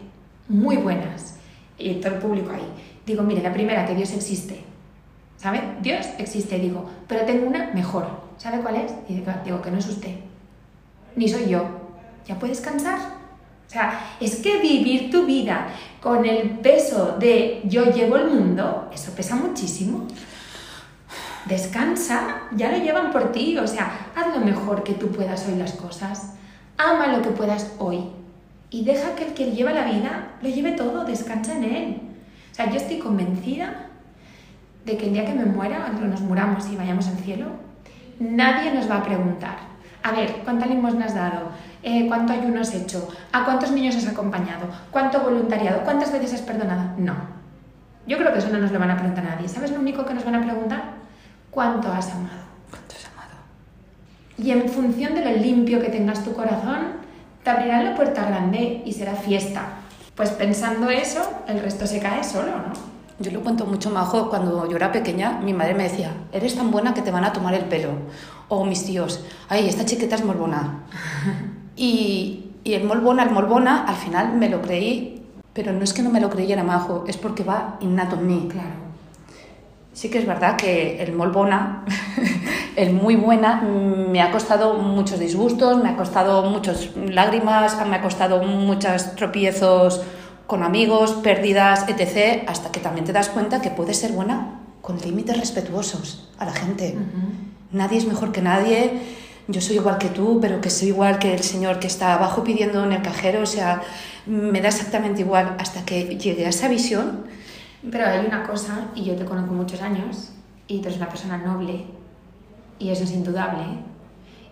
muy 0.49 0.77
buenas. 0.77 1.37
Y 1.79 1.95
todo 1.95 2.15
el 2.15 2.19
público 2.19 2.51
ahí. 2.51 2.67
Digo, 3.07 3.23
mire, 3.23 3.43
la 3.43 3.53
primera, 3.53 3.87
que 3.87 3.95
Dios 3.95 4.13
existe. 4.13 4.65
¿Sabe? 5.37 5.63
Dios 5.81 6.07
existe, 6.19 6.59
digo, 6.59 6.91
pero 7.07 7.25
tengo 7.25 7.47
una 7.47 7.71
mejor. 7.73 8.07
¿Sabe 8.39 8.59
cuál 8.61 8.77
es? 8.77 8.93
Y 9.09 9.15
digo, 9.15 9.33
digo, 9.45 9.63
que 9.63 9.71
no 9.71 9.79
es 9.79 9.87
usted, 9.87 10.17
ni 11.15 11.29
soy 11.29 11.49
yo. 11.49 11.65
¿Ya 12.27 12.39
puedes 12.39 12.59
descansar? 12.59 12.99
O 13.69 13.71
sea, 13.71 14.17
es 14.19 14.37
que 14.37 14.61
vivir 14.61 15.11
tu 15.11 15.27
vida 15.27 15.69
con 16.01 16.25
el 16.25 16.51
peso 16.59 17.17
de 17.19 17.61
yo 17.65 17.85
llevo 17.93 18.17
el 18.17 18.31
mundo, 18.31 18.89
eso 18.93 19.13
pesa 19.15 19.37
muchísimo. 19.37 20.07
Descansa, 21.47 22.43
ya 22.53 22.71
lo 22.71 22.79
llevan 22.79 23.11
por 23.11 23.33
ti, 23.33 23.57
o 23.59 23.67
sea, 23.67 24.11
haz 24.15 24.37
lo 24.37 24.45
mejor 24.45 24.83
que 24.83 24.95
tú 24.95 25.09
puedas 25.09 25.47
hoy 25.47 25.57
las 25.57 25.73
cosas, 25.73 26.35
ama 26.77 27.07
lo 27.09 27.23
que 27.23 27.31
puedas 27.31 27.75
hoy 27.79 28.11
y 28.71 28.85
deja 28.85 29.15
que 29.15 29.29
el 29.29 29.35
que 29.35 29.53
lleva 29.53 29.73
la 29.73 29.85
vida 29.85 30.29
lo 30.43 30.49
lleve 30.49 30.73
todo, 30.73 31.05
descansa 31.05 31.57
en 31.57 31.65
él. 31.65 32.01
O 32.53 32.55
sea, 32.55 32.71
yo 32.71 32.77
estoy 32.77 32.99
convencida 32.99 33.87
de 34.85 34.97
que 34.97 35.07
el 35.07 35.13
día 35.13 35.25
que 35.25 35.35
me 35.35 35.45
muera, 35.45 35.81
cuando 35.81 36.07
nos 36.07 36.21
muramos 36.21 36.69
y 36.71 36.77
vayamos 36.77 37.09
al 37.09 37.19
cielo, 37.19 37.47
nadie 38.19 38.73
nos 38.73 38.91
va 38.91 38.97
a 38.97 39.05
preguntar, 39.05 39.59
a 40.03 40.13
ver, 40.13 40.41
¿cuánta 40.45 40.67
limosna 40.67 41.07
has 41.07 41.15
dado? 41.15 41.51
Eh, 41.83 42.07
¿Cuánto 42.09 42.33
ayuno 42.33 42.61
has 42.61 42.75
hecho? 42.75 43.09
¿A 43.33 43.45
cuántos 43.45 43.71
niños 43.71 43.97
has 43.97 44.07
acompañado? 44.07 44.67
¿Cuánto 44.91 45.21
voluntariado? 45.21 45.83
¿Cuántas 45.85 46.13
veces 46.13 46.35
has 46.35 46.43
perdonado? 46.43 46.93
No. 46.99 47.15
Yo 48.07 48.17
creo 48.17 48.33
que 48.33 48.39
eso 48.39 48.49
no 48.49 48.59
nos 48.59 48.73
lo 48.73 48.79
van 48.79 48.91
a 48.91 48.97
preguntar 48.97 49.27
a 49.27 49.37
nadie. 49.37 49.49
¿Sabes 49.49 49.71
lo 49.71 49.81
único 49.81 50.05
que 50.05 50.15
nos 50.15 50.25
van 50.25 50.37
a 50.37 50.43
preguntar? 50.43 50.98
¿Cuánto 51.59 51.91
has 51.91 52.09
amado? 52.13 52.39
¿Cuánto 52.71 52.95
has 52.95 53.07
amado? 53.07 53.35
Y 54.39 54.53
en 54.53 54.69
función 54.69 55.17
de 55.17 55.25
lo 55.25 55.43
limpio 55.43 55.81
que 55.81 55.89
tengas 55.89 56.23
tu 56.23 56.33
corazón, 56.33 56.93
te 57.43 57.51
abrirán 57.51 57.85
la 57.85 57.97
puerta 57.97 58.25
grande 58.27 58.81
y 58.87 58.93
será 58.93 59.17
fiesta. 59.17 59.67
Pues 60.15 60.31
pensando 60.31 60.89
eso, 60.89 61.21
el 61.49 61.59
resto 61.59 61.85
se 61.89 61.99
cae 61.99 62.23
solo, 62.23 62.53
¿no? 62.53 62.73
Yo 63.19 63.33
lo 63.33 63.41
cuento 63.41 63.67
mucho, 63.67 63.91
Majo, 63.91 64.31
cuando 64.31 64.71
yo 64.71 64.77
era 64.77 64.93
pequeña, 64.93 65.41
mi 65.41 65.53
madre 65.53 65.75
me 65.75 65.83
decía, 65.83 66.13
eres 66.31 66.55
tan 66.55 66.71
buena 66.71 66.95
que 66.95 67.03
te 67.03 67.11
van 67.11 67.25
a 67.25 67.33
tomar 67.33 67.55
el 67.55 67.65
pelo. 67.65 67.89
O 68.47 68.65
mis 68.65 68.87
tíos, 68.87 69.25
ay, 69.49 69.69
esta 69.69 69.85
chiqueta 69.85 70.15
es 70.15 70.25
molbona. 70.25 70.85
y, 71.77 72.53
y 72.63 72.75
el 72.75 72.85
molbona, 72.85 73.25
el 73.25 73.31
molbona, 73.31 73.85
al 73.85 73.97
final 73.97 74.33
me 74.35 74.49
lo 74.49 74.63
creí, 74.63 75.27
pero 75.55 75.73
no 75.73 75.83
es 75.83 75.93
que 75.93 76.03
no 76.03 76.11
me 76.11 76.21
lo 76.21 76.31
creyera, 76.31 76.63
Majo, 76.63 77.05
es 77.09 77.17
porque 77.17 77.43
va 77.43 77.79
innato 77.81 78.15
en 78.15 78.27
mí. 78.29 78.49
Claro. 78.49 78.88
Sí 79.99 80.11
que 80.11 80.19
es 80.21 80.27
verdad 80.27 80.55
que 80.55 81.03
el 81.03 81.13
molbona, 81.13 81.85
el 82.77 82.93
muy 82.93 83.17
buena, 83.17 83.63
me 83.63 84.23
ha 84.23 84.31
costado 84.31 84.75
muchos 84.75 85.19
disgustos, 85.19 85.83
me 85.83 85.89
ha 85.89 85.97
costado 85.97 86.45
muchas 86.45 86.91
lágrimas, 86.95 87.77
me 87.85 87.97
ha 87.97 88.01
costado 88.01 88.41
muchos 88.45 89.17
tropiezos 89.17 90.03
con 90.47 90.63
amigos, 90.63 91.15
pérdidas, 91.15 91.85
etc., 91.89 92.45
hasta 92.47 92.71
que 92.71 92.79
también 92.79 93.07
te 93.07 93.13
das 93.13 93.29
cuenta 93.29 93.61
que 93.61 93.71
puedes 93.71 93.97
ser 93.97 94.13
buena 94.13 94.61
con 94.83 95.01
límites 95.01 95.37
respetuosos 95.37 96.31
a 96.39 96.45
la 96.45 96.53
gente. 96.53 96.97
Nadie 97.73 97.99
es 97.99 98.07
mejor 98.07 98.31
que 98.31 98.41
nadie, 98.41 99.01
yo 99.49 99.61
soy 99.61 99.79
igual 99.79 99.99
que 99.99 100.11
tú, 100.11 100.39
pero 100.41 100.61
que 100.61 100.71
soy 100.71 100.91
igual 100.91 101.19
que 101.19 101.35
el 101.35 101.43
señor 101.43 101.81
que 101.81 101.89
está 101.89 102.15
abajo 102.15 102.45
pidiendo 102.45 102.85
en 102.85 102.93
el 102.93 103.03
cajero, 103.03 103.43
o 103.43 103.47
sea, 103.47 103.83
me 104.27 104.61
da 104.61 104.69
exactamente 104.69 105.23
igual 105.23 105.57
hasta 105.59 105.85
que 105.85 106.17
llegue 106.17 106.47
a 106.47 106.51
esa 106.51 106.69
visión. 106.69 107.37
Pero 107.91 108.07
hay 108.07 108.27
una 108.27 108.43
cosa, 108.43 108.89
y 108.95 109.05
yo 109.05 109.15
te 109.15 109.25
conozco 109.25 109.55
muchos 109.55 109.81
años, 109.83 110.31
y 110.67 110.81
tú 110.81 110.89
eres 110.89 110.99
una 110.99 111.09
persona 111.09 111.39
noble, 111.39 111.85
y 112.79 112.91
eso 112.91 113.05
es 113.05 113.13
indudable, 113.13 113.65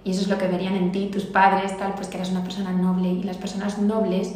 y 0.05 0.11
eso 0.11 0.23
es 0.23 0.29
lo 0.29 0.39
que 0.39 0.47
verían 0.47 0.77
en 0.77 0.93
ti 0.93 1.11
tus 1.13 1.25
padres, 1.25 1.77
tal, 1.77 1.95
pues 1.95 2.09
que 2.09 2.17
eras 2.17 2.31
una 2.31 2.43
persona 2.43 2.73
noble, 2.73 3.09
y 3.09 3.23
las 3.25 3.37
personas 3.37 3.79
nobles, 3.79 4.33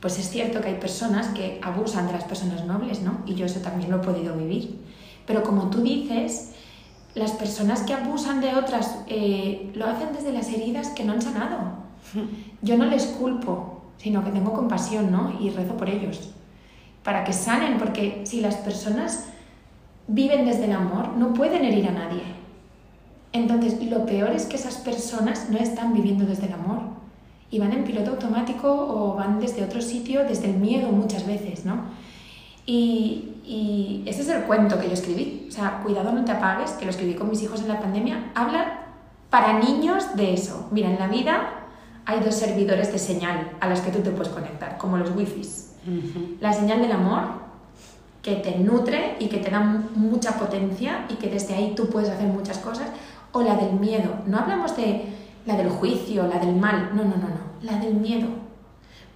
pues 0.00 0.18
es 0.18 0.30
cierto 0.30 0.60
que 0.62 0.68
hay 0.68 0.76
personas 0.76 1.28
que 1.28 1.60
abusan 1.62 2.06
de 2.06 2.14
las 2.14 2.24
personas 2.24 2.64
nobles, 2.64 3.02
¿no? 3.02 3.18
Y 3.26 3.34
yo 3.34 3.44
eso 3.44 3.60
también 3.60 3.90
lo 3.90 3.98
he 3.98 4.00
podido 4.00 4.34
vivir. 4.34 4.80
Pero 5.26 5.42
como 5.42 5.68
tú 5.68 5.82
dices, 5.82 6.52
las 7.14 7.32
personas 7.32 7.82
que 7.82 7.92
abusan 7.92 8.40
de 8.40 8.54
otras 8.54 9.00
eh, 9.08 9.70
lo 9.74 9.86
hacen 9.86 10.08
desde 10.14 10.32
las 10.32 10.48
heridas 10.48 10.88
que 10.88 11.04
no 11.04 11.12
han 11.12 11.20
sanado. 11.20 11.80
Yo 12.62 12.78
no 12.78 12.86
les 12.86 13.04
culpo, 13.04 13.82
sino 13.98 14.24
que 14.24 14.30
tengo 14.30 14.54
compasión, 14.54 15.12
¿no? 15.12 15.36
Y 15.38 15.50
rezo 15.50 15.76
por 15.76 15.90
ellos, 15.90 16.30
para 17.02 17.24
que 17.24 17.32
sanen, 17.32 17.78
porque 17.78 18.22
si 18.24 18.40
las 18.40 18.56
personas 18.56 19.26
viven 20.06 20.44
desde 20.44 20.64
el 20.64 20.72
amor, 20.72 21.16
no 21.16 21.32
pueden 21.32 21.64
herir 21.64 21.88
a 21.88 21.92
nadie. 21.92 22.22
Entonces, 23.32 23.80
lo 23.88 24.06
peor 24.06 24.30
es 24.30 24.46
que 24.46 24.56
esas 24.56 24.76
personas 24.76 25.48
no 25.50 25.58
están 25.58 25.94
viviendo 25.94 26.24
desde 26.26 26.46
el 26.46 26.52
amor 26.52 26.80
y 27.50 27.58
van 27.58 27.72
en 27.72 27.84
piloto 27.84 28.12
automático 28.12 28.68
o 28.70 29.14
van 29.14 29.40
desde 29.40 29.64
otro 29.64 29.80
sitio, 29.80 30.24
desde 30.24 30.50
el 30.50 30.56
miedo 30.56 30.90
muchas 30.90 31.26
veces, 31.26 31.64
¿no? 31.64 31.84
Y, 32.66 33.36
y 33.44 34.02
ese 34.06 34.22
es 34.22 34.28
el 34.28 34.42
cuento 34.42 34.78
que 34.78 34.88
yo 34.88 34.94
escribí. 34.94 35.46
O 35.48 35.52
sea, 35.52 35.80
cuidado 35.82 36.12
no 36.12 36.24
te 36.24 36.32
apagues, 36.32 36.72
que 36.72 36.84
lo 36.84 36.90
escribí 36.90 37.14
con 37.14 37.28
mis 37.28 37.42
hijos 37.42 37.60
en 37.60 37.68
la 37.68 37.80
pandemia. 37.80 38.32
Habla 38.34 38.86
para 39.30 39.58
niños 39.58 40.16
de 40.16 40.34
eso. 40.34 40.68
Mira, 40.70 40.90
en 40.90 40.98
la 40.98 41.08
vida 41.08 41.60
hay 42.04 42.20
dos 42.20 42.34
servidores 42.34 42.92
de 42.92 42.98
señal 42.98 43.52
a 43.60 43.68
los 43.68 43.80
que 43.80 43.90
tú 43.90 44.00
te 44.00 44.10
puedes 44.10 44.32
conectar, 44.32 44.76
como 44.78 44.96
los 44.96 45.14
wifis. 45.14 45.69
La 46.40 46.52
señal 46.52 46.82
del 46.82 46.92
amor, 46.92 47.22
que 48.22 48.36
te 48.36 48.58
nutre 48.58 49.16
y 49.18 49.28
que 49.28 49.38
te 49.38 49.50
da 49.50 49.60
mucha 49.60 50.32
potencia 50.38 51.06
y 51.08 51.14
que 51.14 51.30
desde 51.30 51.54
ahí 51.54 51.74
tú 51.74 51.88
puedes 51.88 52.10
hacer 52.10 52.26
muchas 52.26 52.58
cosas, 52.58 52.88
o 53.32 53.42
la 53.42 53.56
del 53.56 53.72
miedo. 53.72 54.16
No 54.26 54.38
hablamos 54.38 54.76
de 54.76 55.06
la 55.46 55.56
del 55.56 55.70
juicio, 55.70 56.26
la 56.26 56.38
del 56.38 56.54
mal, 56.54 56.90
no, 56.94 57.04
no, 57.04 57.16
no, 57.16 57.28
no, 57.28 57.62
la 57.62 57.78
del 57.78 57.94
miedo. 57.94 58.28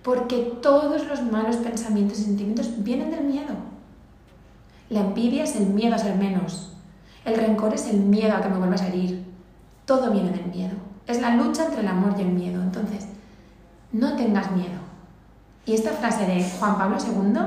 Porque 0.02 0.56
todos 0.62 1.06
los 1.06 1.22
malos 1.22 1.56
pensamientos 1.56 2.18
y 2.18 2.24
sentimientos 2.24 2.70
vienen 2.82 3.10
del 3.10 3.24
miedo. 3.24 3.54
La 4.90 5.00
envidia 5.00 5.44
es 5.44 5.56
el 5.56 5.66
miedo 5.66 5.94
a 5.94 5.98
ser 5.98 6.16
menos. 6.16 6.72
El 7.24 7.36
rencor 7.36 7.72
es 7.74 7.88
el 7.88 8.00
miedo 8.00 8.34
a 8.34 8.42
que 8.42 8.48
me 8.48 8.58
vuelvas 8.58 8.82
a 8.82 8.88
herir. 8.88 9.24
Todo 9.86 10.10
viene 10.10 10.30
del 10.30 10.46
miedo. 10.46 10.74
Es 11.06 11.20
la 11.20 11.34
lucha 11.36 11.66
entre 11.66 11.80
el 11.80 11.88
amor 11.88 12.14
y 12.18 12.22
el 12.22 12.28
miedo. 12.28 12.62
Entonces, 12.62 13.06
no 13.92 14.14
tengas 14.14 14.50
miedo. 14.52 14.83
Y 15.66 15.74
esta 15.74 15.90
frase 15.90 16.26
de 16.26 16.44
Juan 16.58 16.76
Pablo 16.76 16.96
II 16.98 17.40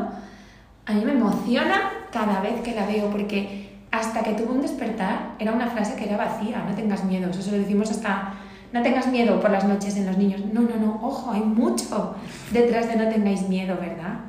a 0.86 0.94
mí 0.94 1.06
me 1.06 1.12
emociona 1.12 1.92
cada 2.12 2.42
vez 2.42 2.62
que 2.62 2.74
la 2.74 2.86
veo 2.86 3.10
porque 3.10 3.78
hasta 3.92 4.24
que 4.24 4.34
tuvo 4.34 4.54
un 4.54 4.62
despertar 4.62 5.36
era 5.40 5.52
una 5.52 5.68
frase 5.68 5.96
que 5.96 6.06
era 6.06 6.18
vacía, 6.18 6.64
no 6.68 6.76
tengas 6.76 7.04
miedo. 7.04 7.30
Eso 7.30 7.52
lo 7.52 7.58
decimos 7.58 7.92
hasta 7.92 8.34
no 8.74 8.82
tengas 8.82 9.08
miedo 9.08 9.40
por 9.40 9.52
las 9.52 9.66
noches 9.66 9.96
en 9.98 10.06
los 10.06 10.18
niños. 10.18 10.42
No, 10.54 10.62
no, 10.62 10.78
no, 10.78 11.00
ojo, 11.02 11.32
hay 11.32 11.42
mucho 11.42 12.16
detrás 12.52 12.88
de 12.88 12.96
no 12.96 13.08
tengáis 13.10 13.48
miedo, 13.48 13.78
¿verdad? 13.80 14.20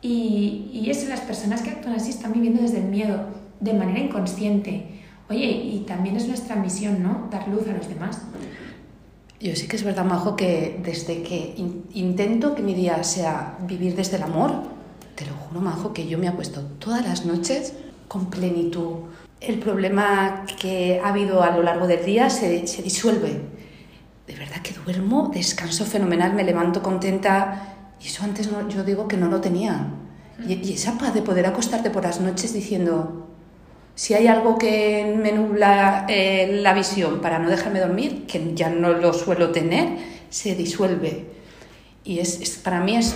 Y, 0.00 0.70
y 0.72 0.90
eso, 0.90 1.08
las 1.08 1.20
personas 1.20 1.62
que 1.62 1.70
actúan 1.70 1.94
así 1.94 2.10
están 2.10 2.32
viviendo 2.32 2.60
desde 2.60 2.78
el 2.78 2.84
miedo, 2.84 3.26
de 3.60 3.72
manera 3.72 4.00
inconsciente. 4.00 5.00
Oye, 5.30 5.46
y 5.46 5.84
también 5.86 6.16
es 6.16 6.28
nuestra 6.28 6.56
misión, 6.56 7.02
¿no? 7.02 7.28
Dar 7.30 7.48
luz 7.48 7.66
a 7.68 7.72
los 7.72 7.88
demás. 7.88 8.20
Yo 9.44 9.54
sí 9.54 9.68
que 9.68 9.76
es 9.76 9.84
verdad, 9.84 10.06
Majo, 10.06 10.36
que 10.36 10.80
desde 10.82 11.22
que 11.22 11.54
intento 11.92 12.54
que 12.54 12.62
mi 12.62 12.72
día 12.72 13.04
sea 13.04 13.58
vivir 13.68 13.94
desde 13.94 14.16
el 14.16 14.22
amor, 14.22 14.62
te 15.14 15.26
lo 15.26 15.34
juro, 15.34 15.60
Majo, 15.60 15.92
que 15.92 16.08
yo 16.08 16.16
me 16.16 16.28
apuesto 16.28 16.62
todas 16.78 17.04
las 17.04 17.26
noches 17.26 17.74
con 18.08 18.30
plenitud. 18.30 19.00
El 19.42 19.58
problema 19.58 20.46
que 20.58 20.98
ha 21.04 21.10
habido 21.10 21.42
a 21.42 21.54
lo 21.54 21.62
largo 21.62 21.86
del 21.86 22.06
día 22.06 22.30
se, 22.30 22.66
se 22.66 22.80
disuelve. 22.80 23.42
De 24.26 24.34
verdad 24.34 24.62
que 24.62 24.72
duermo, 24.72 25.30
descanso 25.34 25.84
fenomenal, 25.84 26.32
me 26.32 26.42
levanto 26.42 26.82
contenta, 26.82 27.92
y 28.02 28.06
eso 28.06 28.24
antes 28.24 28.50
no, 28.50 28.66
yo 28.70 28.82
digo 28.82 29.08
que 29.08 29.18
no 29.18 29.28
lo 29.28 29.42
tenía. 29.42 29.88
Y, 30.48 30.72
esa 30.72 30.96
paz 30.96 31.12
de 31.12 31.20
poder 31.20 31.44
acostarte 31.44 31.90
por 31.90 32.04
las 32.04 32.18
noches 32.18 32.54
diciendo, 32.54 33.33
si 33.94 34.14
hay 34.14 34.26
algo 34.26 34.58
que 34.58 35.14
me 35.16 35.32
nubla 35.32 36.04
eh, 36.08 36.58
la 36.62 36.74
visión 36.74 37.20
para 37.20 37.38
no 37.38 37.48
dejarme 37.48 37.80
dormir, 37.80 38.26
que 38.26 38.54
ya 38.54 38.68
no 38.68 38.92
lo 38.92 39.12
suelo 39.12 39.50
tener, 39.50 39.98
se 40.30 40.54
disuelve. 40.54 41.26
Y 42.02 42.18
es, 42.18 42.60
para 42.62 42.80
mí 42.80 42.96
es 42.96 43.14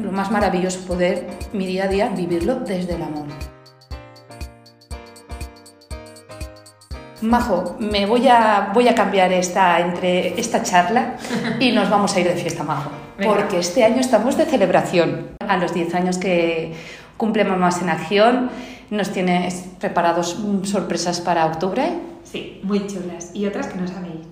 lo 0.00 0.12
más 0.12 0.30
maravilloso 0.30 0.80
poder 0.80 1.26
mi 1.52 1.66
día 1.66 1.84
a 1.84 1.88
día 1.88 2.08
vivirlo 2.08 2.56
desde 2.56 2.94
el 2.94 3.02
amor. 3.02 3.26
Majo, 7.20 7.76
me 7.80 8.06
voy 8.06 8.28
a, 8.28 8.70
voy 8.74 8.86
a 8.86 8.94
cambiar 8.94 9.32
esta, 9.32 9.80
entre 9.80 10.38
esta 10.38 10.62
charla 10.62 11.16
y 11.58 11.72
nos 11.72 11.90
vamos 11.90 12.14
a 12.14 12.20
ir 12.20 12.28
de 12.28 12.34
fiesta, 12.34 12.62
Majo. 12.62 12.90
Porque 13.24 13.58
este 13.58 13.84
año 13.84 14.00
estamos 14.00 14.36
de 14.36 14.44
celebración. 14.44 15.30
A 15.40 15.56
los 15.56 15.72
10 15.72 15.94
años 15.94 16.18
que 16.18 16.74
cumple 17.16 17.44
Mamás 17.44 17.82
en 17.82 17.90
Acción, 17.90 18.50
¿nos 18.90 19.10
tienes 19.10 19.66
preparados 19.78 20.38
sorpresas 20.64 21.20
para 21.20 21.46
octubre? 21.46 22.00
Sí, 22.24 22.60
muy 22.62 22.86
chulas. 22.86 23.30
Y 23.34 23.46
otras 23.46 23.68
que 23.68 23.78
no 23.78 23.86
sabéis. 23.86 24.26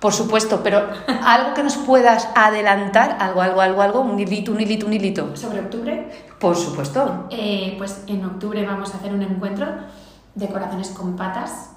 Por 0.00 0.12
supuesto, 0.12 0.62
pero 0.62 0.88
algo 1.24 1.54
que 1.54 1.62
nos 1.62 1.76
puedas 1.76 2.28
adelantar, 2.34 3.16
algo, 3.20 3.42
algo, 3.42 3.60
algo, 3.60 3.82
algo, 3.82 4.00
un 4.00 4.18
hilito, 4.18 4.52
un 4.52 4.60
hilito, 4.60 4.86
un 4.86 4.92
hilito. 4.92 5.36
¿Sobre 5.36 5.60
octubre? 5.60 6.08
Por 6.38 6.56
supuesto. 6.56 7.28
Eh, 7.30 7.74
pues 7.78 8.02
en 8.06 8.24
octubre 8.24 8.64
vamos 8.64 8.94
a 8.94 8.96
hacer 8.98 9.12
un 9.14 9.22
encuentro 9.22 9.66
de 10.34 10.48
corazones 10.48 10.88
con 10.90 11.14
patas 11.14 11.71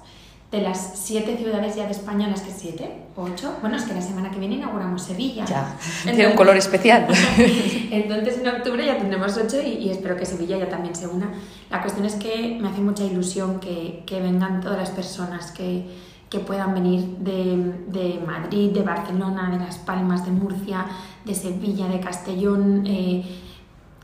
de 0.50 0.60
las 0.60 0.92
siete 0.94 1.36
ciudades 1.36 1.74
ya 1.74 1.86
de 1.86 1.90
España, 1.90 2.28
las 2.28 2.40
que 2.40 2.52
siete, 2.52 3.02
ocho, 3.16 3.56
bueno, 3.60 3.76
es 3.76 3.82
que 3.82 3.94
la 3.94 4.00
semana 4.00 4.30
que 4.30 4.38
viene 4.38 4.54
inauguramos 4.54 5.02
Sevilla. 5.02 5.44
Ya, 5.44 5.76
tiene 6.04 6.28
un 6.28 6.36
color 6.36 6.56
especial. 6.56 7.06
Entonces 7.90 8.38
en 8.38 8.48
octubre 8.48 8.84
ya 8.84 8.96
tendremos 8.96 9.36
ocho 9.36 9.60
y, 9.60 9.90
espero 9.90 10.16
que 10.16 10.24
Sevilla 10.24 10.56
ya 10.58 10.68
también 10.68 10.94
se 10.94 11.08
una. 11.08 11.32
La 11.68 11.80
cuestión 11.80 12.06
es 12.06 12.14
que 12.14 12.58
me 12.60 12.68
hace 12.68 12.80
mucha 12.80 13.02
ilusión 13.04 13.58
que, 13.58 14.04
que 14.06 14.20
vengan 14.20 14.60
todas 14.60 14.78
las 14.78 14.90
personas 14.90 15.50
que, 15.50 15.84
que 16.30 16.38
puedan 16.38 16.74
venir 16.74 17.04
de, 17.18 17.74
de, 17.88 18.20
Madrid, 18.24 18.70
de 18.70 18.82
Barcelona, 18.82 19.50
de 19.50 19.58
Las 19.58 19.78
Palmas, 19.78 20.24
de 20.24 20.30
Murcia, 20.30 20.86
de 21.24 21.34
Sevilla, 21.34 21.88
de 21.88 21.98
Castellón, 21.98 22.84
eh, 22.86 23.24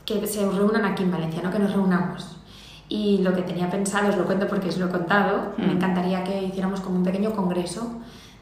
que 0.05 0.27
se 0.27 0.45
reúnan 0.45 0.83
aquí 0.83 1.03
en 1.03 1.11
Valencia, 1.11 1.41
¿no? 1.41 1.51
que 1.51 1.59
nos 1.59 1.71
reunamos 1.71 2.42
y 2.93 3.17
lo 3.23 3.33
que 3.33 3.41
tenía 3.41 3.71
pensado, 3.71 4.09
os 4.09 4.17
lo 4.17 4.25
cuento 4.25 4.47
porque 4.47 4.69
os 4.69 4.77
lo 4.77 4.85
he 4.85 4.89
contado, 4.89 5.53
me 5.57 5.65
mm. 5.65 5.71
encantaría 5.77 6.23
que 6.23 6.43
hiciéramos 6.43 6.79
como 6.79 6.97
un 6.97 7.03
pequeño 7.03 7.31
congreso 7.33 7.91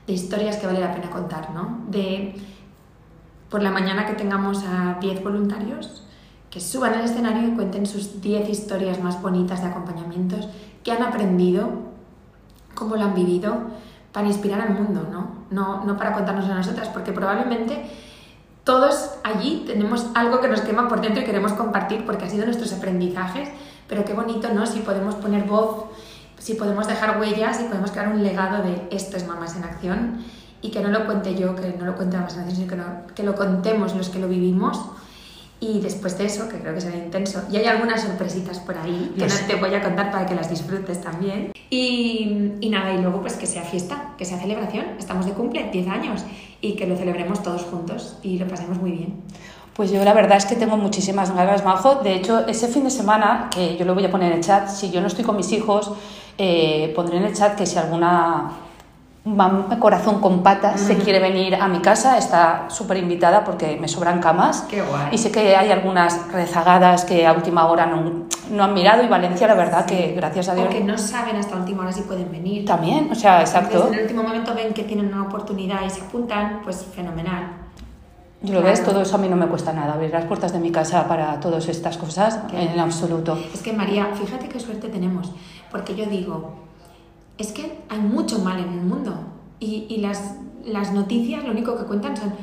de 0.06 0.12
historias 0.12 0.58
que 0.58 0.68
vale 0.68 0.82
la 0.82 0.94
pena 0.94 1.10
contar, 1.10 1.52
¿no? 1.52 1.80
De 1.88 2.36
por 3.50 3.64
la 3.64 3.72
mañana 3.72 4.06
que 4.06 4.14
tengamos 4.14 4.66
a 4.68 4.98
10 5.00 5.24
voluntarios 5.24 6.06
que 6.50 6.60
suban 6.60 6.96
al 6.96 7.06
escenario 7.06 7.48
y 7.48 7.52
cuenten 7.52 7.86
sus 7.86 8.20
10 8.20 8.50
historias 8.50 9.02
más 9.02 9.22
bonitas 9.22 9.62
de 9.62 9.70
acompañamientos 9.70 10.50
que 10.84 10.92
han 10.92 11.02
aprendido, 11.02 11.70
cómo 12.76 12.98
lo 12.98 13.06
han 13.06 13.16
vivido, 13.16 13.56
para 14.12 14.28
inspirar 14.28 14.60
al 14.60 14.74
mundo, 14.74 15.08
¿no? 15.10 15.46
No, 15.50 15.86
no 15.86 15.96
para 15.96 16.12
contarnos 16.12 16.50
a 16.50 16.56
nosotras, 16.56 16.90
porque 16.90 17.14
probablemente 17.14 17.86
todos 18.66 19.12
allí 19.24 19.64
tenemos 19.66 20.08
algo 20.14 20.42
que 20.42 20.50
nos 20.50 20.60
quema 20.60 20.90
por 20.90 21.00
dentro 21.00 21.24
y 21.24 21.26
queremos 21.26 21.54
compartir 21.54 22.06
porque 22.06 22.26
ha 22.26 22.30
sido 22.30 22.44
nuestros 22.44 22.74
aprendizajes 22.74 23.48
pero 23.92 24.06
qué 24.06 24.14
bonito, 24.14 24.54
¿no? 24.54 24.66
Si 24.66 24.80
podemos 24.80 25.16
poner 25.16 25.44
voz, 25.44 25.84
si 26.38 26.54
podemos 26.54 26.88
dejar 26.88 27.20
huellas 27.20 27.60
y 27.60 27.66
podemos 27.66 27.92
crear 27.92 28.08
un 28.08 28.24
legado 28.24 28.64
de 28.64 28.88
esto 28.90 29.18
es 29.18 29.28
Mamás 29.28 29.58
en 29.58 29.66
Acción 29.66 30.24
y 30.62 30.72
que 30.72 30.80
no 30.80 30.88
lo 30.88 31.06
cuente 31.06 31.36
yo, 31.36 31.58
que 31.58 31.76
no 31.78 31.86
lo 31.86 31.98
cuente 31.98 32.16
Mamás 32.16 32.36
en 32.36 32.44
Acción, 32.44 32.56
sino 32.56 32.70
que 32.70 32.78
lo, 32.78 33.16
que 33.16 33.24
lo 33.24 33.36
contemos 33.36 33.94
los 33.94 34.08
que 34.08 34.20
lo 34.20 34.30
vivimos. 34.30 34.80
Y 35.60 35.82
después 35.82 36.18
de 36.18 36.26
eso, 36.26 36.48
que 36.48 36.60
creo 36.60 36.74
que 36.74 36.80
será 36.80 36.96
intenso, 36.96 37.44
y 37.52 37.58
hay 37.58 37.66
algunas 37.66 38.02
sorpresitas 38.02 38.60
por 38.60 38.78
ahí 38.78 39.14
que 39.16 39.28
no 39.28 39.36
te 39.46 39.56
voy 39.56 39.76
a 39.76 39.82
contar 39.84 40.10
para 40.10 40.26
que 40.26 40.36
las 40.36 40.50
disfrutes 40.50 41.02
también. 41.02 41.52
Y, 41.70 42.54
y, 42.62 42.70
nada, 42.70 42.94
y 42.94 43.02
luego 43.02 43.20
pues 43.20 43.34
que 43.34 43.46
sea 43.46 43.64
fiesta, 43.64 44.16
que 44.18 44.24
sea 44.24 44.40
celebración. 44.40 44.86
Estamos 44.98 45.26
de 45.26 45.34
cumple, 45.34 45.70
10 45.70 45.88
años, 45.90 46.24
y 46.62 46.78
que 46.78 46.88
lo 46.88 46.96
celebremos 46.96 47.44
todos 47.44 47.64
juntos 47.64 48.18
y 48.24 48.40
lo 48.40 48.48
pasemos 48.48 48.80
muy 48.80 48.92
bien. 48.92 49.22
Pues 49.76 49.90
yo 49.92 50.04
la 50.04 50.14
verdad 50.14 50.38
es 50.38 50.46
que 50.46 50.56
tengo 50.56 50.76
muchísimas 50.78 51.34
ganas, 51.34 51.64
Majo. 51.64 51.96
De 51.96 52.14
hecho, 52.14 52.46
ese 52.48 52.68
fin 52.68 52.84
de 52.84 52.90
semana, 52.92 53.48
que 53.50 53.78
yo 53.78 53.86
lo 53.86 53.94
voy 53.94 54.06
a 54.06 54.12
poner 54.12 54.32
en 54.32 54.40
el 54.40 54.44
chat, 54.44 54.68
si 54.68 54.92
yo 54.92 55.00
no 55.02 55.08
estoy 55.08 55.24
con 55.24 55.38
mis 55.38 55.52
hijos, 55.54 55.92
eh, 56.38 56.92
pondré 56.96 57.18
en 57.18 57.24
el 57.24 57.34
chat 57.34 57.56
que 57.56 57.66
si 57.66 57.78
alguna 57.78 58.52
mam- 59.26 59.80
corazón 59.80 60.20
con 60.20 60.44
patas, 60.44 60.82
se 60.82 60.98
quiere 60.98 61.20
venir 61.20 61.56
a 61.56 61.68
mi 61.70 61.80
casa, 61.80 62.18
está 62.18 62.66
súper 62.70 62.98
invitada 62.98 63.44
porque 63.46 63.78
me 63.80 63.88
sobran 63.88 64.20
camas. 64.20 64.66
Qué 64.70 64.82
guay. 64.82 65.08
Y 65.14 65.18
sé 65.18 65.32
que 65.32 65.56
hay 65.56 65.72
algunas 65.72 66.32
rezagadas 66.34 67.06
que 67.06 67.26
a 67.26 67.32
última 67.32 67.66
hora 67.68 67.86
no, 67.86 68.26
no 68.52 68.64
han 68.64 68.74
mirado 68.74 69.04
y 69.04 69.08
Valencia, 69.08 69.48
la 69.48 69.54
verdad, 69.56 69.86
que 69.86 70.14
gracias 70.16 70.50
a 70.50 70.56
Dios. 70.56 70.68
O 70.68 70.70
que 70.70 70.82
no 70.84 70.98
saben 70.98 71.38
hasta 71.38 71.56
última 71.56 71.84
hora 71.84 71.94
si 71.94 72.02
pueden 72.02 72.30
venir. 72.30 72.66
También, 72.66 73.10
o 73.10 73.16
sea, 73.16 73.40
exacto. 73.40 73.70
Entonces, 73.76 73.92
en 73.94 74.00
el 74.00 74.02
último 74.06 74.24
momento 74.24 74.54
ven 74.54 74.74
que 74.74 74.84
tienen 74.84 75.08
una 75.14 75.24
oportunidad 75.24 75.80
y 75.86 75.90
se 75.90 76.02
apuntan, 76.02 76.60
pues 76.64 76.86
fenomenal. 76.94 77.54
Yo 78.44 78.56
lo 78.56 78.64
ves, 78.64 78.84
todo 78.84 79.02
eso 79.02 79.16
a 79.16 79.20
mí 79.20 79.28
no 79.30 79.36
me 79.36 79.46
cuesta 79.48 79.72
nada, 79.72 79.94
abrir 79.94 80.10
las 80.10 80.26
puertas 80.26 80.52
de 80.52 80.60
mi 80.60 80.72
casa 80.72 81.08
para 81.08 81.40
todas 81.40 81.68
estas 81.68 81.98
cosas, 81.98 82.40
Qué 82.50 82.60
en 82.60 82.80
absoluto. 82.80 83.38
Es 83.54 83.62
que 83.62 83.72
María, 83.72 84.16
fíjate 84.16 84.50
qué 84.50 84.60
suerte 84.60 84.90
tenemos, 84.90 85.32
porque 85.70 85.96
yo 85.96 86.08
digo, 86.08 86.56
es 87.38 87.52
que 87.52 87.80
hay 87.88 88.00
mucho 88.00 88.40
mal 88.40 88.60
en 88.60 88.70
el 88.70 88.82
mundo 88.82 89.14
y, 89.60 89.86
y 89.90 89.98
las, 89.98 90.38
las 90.66 90.92
noticias 90.92 91.44
lo 91.44 91.52
único 91.52 91.78
que 91.78 91.84
cuentan 91.84 92.18
son... 92.18 92.34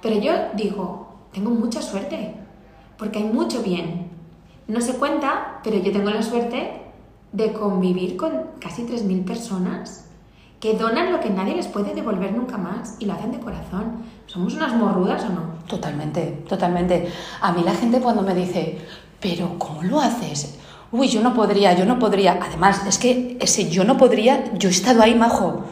Pero 0.00 0.20
yo 0.20 0.32
digo, 0.54 1.14
tengo 1.32 1.50
mucha 1.50 1.82
suerte, 1.82 2.34
porque 2.96 3.18
hay 3.18 3.24
mucho 3.24 3.60
bien. 3.62 4.08
No 4.68 4.80
se 4.80 4.94
cuenta, 4.94 5.60
pero 5.64 5.78
yo 5.78 5.90
tengo 5.90 6.10
la 6.10 6.22
suerte 6.22 6.80
de 7.32 7.52
convivir 7.52 8.16
con 8.16 8.32
casi 8.60 8.82
3.000 8.84 9.24
personas 9.24 10.09
que 10.60 10.74
donan 10.74 11.10
lo 11.10 11.20
que 11.20 11.30
nadie 11.30 11.56
les 11.56 11.68
puede 11.68 11.94
devolver 11.94 12.32
nunca 12.32 12.58
más 12.58 12.96
y 12.98 13.06
lo 13.06 13.14
hacen 13.14 13.32
de 13.32 13.40
corazón. 13.40 14.04
¿Somos 14.26 14.54
unas 14.54 14.74
morrudas 14.74 15.24
o 15.24 15.30
no? 15.30 15.40
Totalmente, 15.66 16.44
totalmente. 16.46 17.10
A 17.40 17.50
mí 17.52 17.62
la 17.64 17.74
gente 17.74 18.00
cuando 18.00 18.22
me 18.22 18.34
dice, 18.34 18.78
pero 19.20 19.58
¿cómo 19.58 19.82
lo 19.82 20.00
haces? 20.00 20.58
Uy, 20.92 21.08
yo 21.08 21.22
no 21.22 21.34
podría, 21.34 21.72
yo 21.72 21.86
no 21.86 21.98
podría. 21.98 22.38
Además, 22.42 22.82
es 22.86 22.98
que 22.98 23.38
ese 23.40 23.70
yo 23.70 23.84
no 23.84 23.96
podría, 23.96 24.52
yo 24.54 24.68
he 24.68 24.72
estado 24.72 25.02
ahí, 25.02 25.14
majo. 25.14 25.64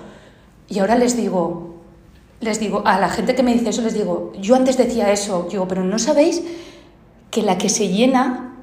Y 0.68 0.78
ahora 0.78 0.96
les 0.96 1.16
digo, 1.16 1.76
les 2.40 2.58
digo, 2.58 2.82
a 2.86 2.98
la 2.98 3.10
gente 3.10 3.34
que 3.34 3.42
me 3.42 3.52
dice 3.52 3.70
eso, 3.70 3.82
les 3.82 3.94
digo, 3.94 4.32
yo 4.40 4.54
antes 4.54 4.78
decía 4.78 5.12
eso, 5.12 5.48
digo, 5.50 5.68
pero 5.68 5.84
¿no 5.84 5.98
sabéis 5.98 6.42
que 7.30 7.42
la 7.42 7.58
que 7.58 7.68
se 7.68 7.88
llena 7.88 8.54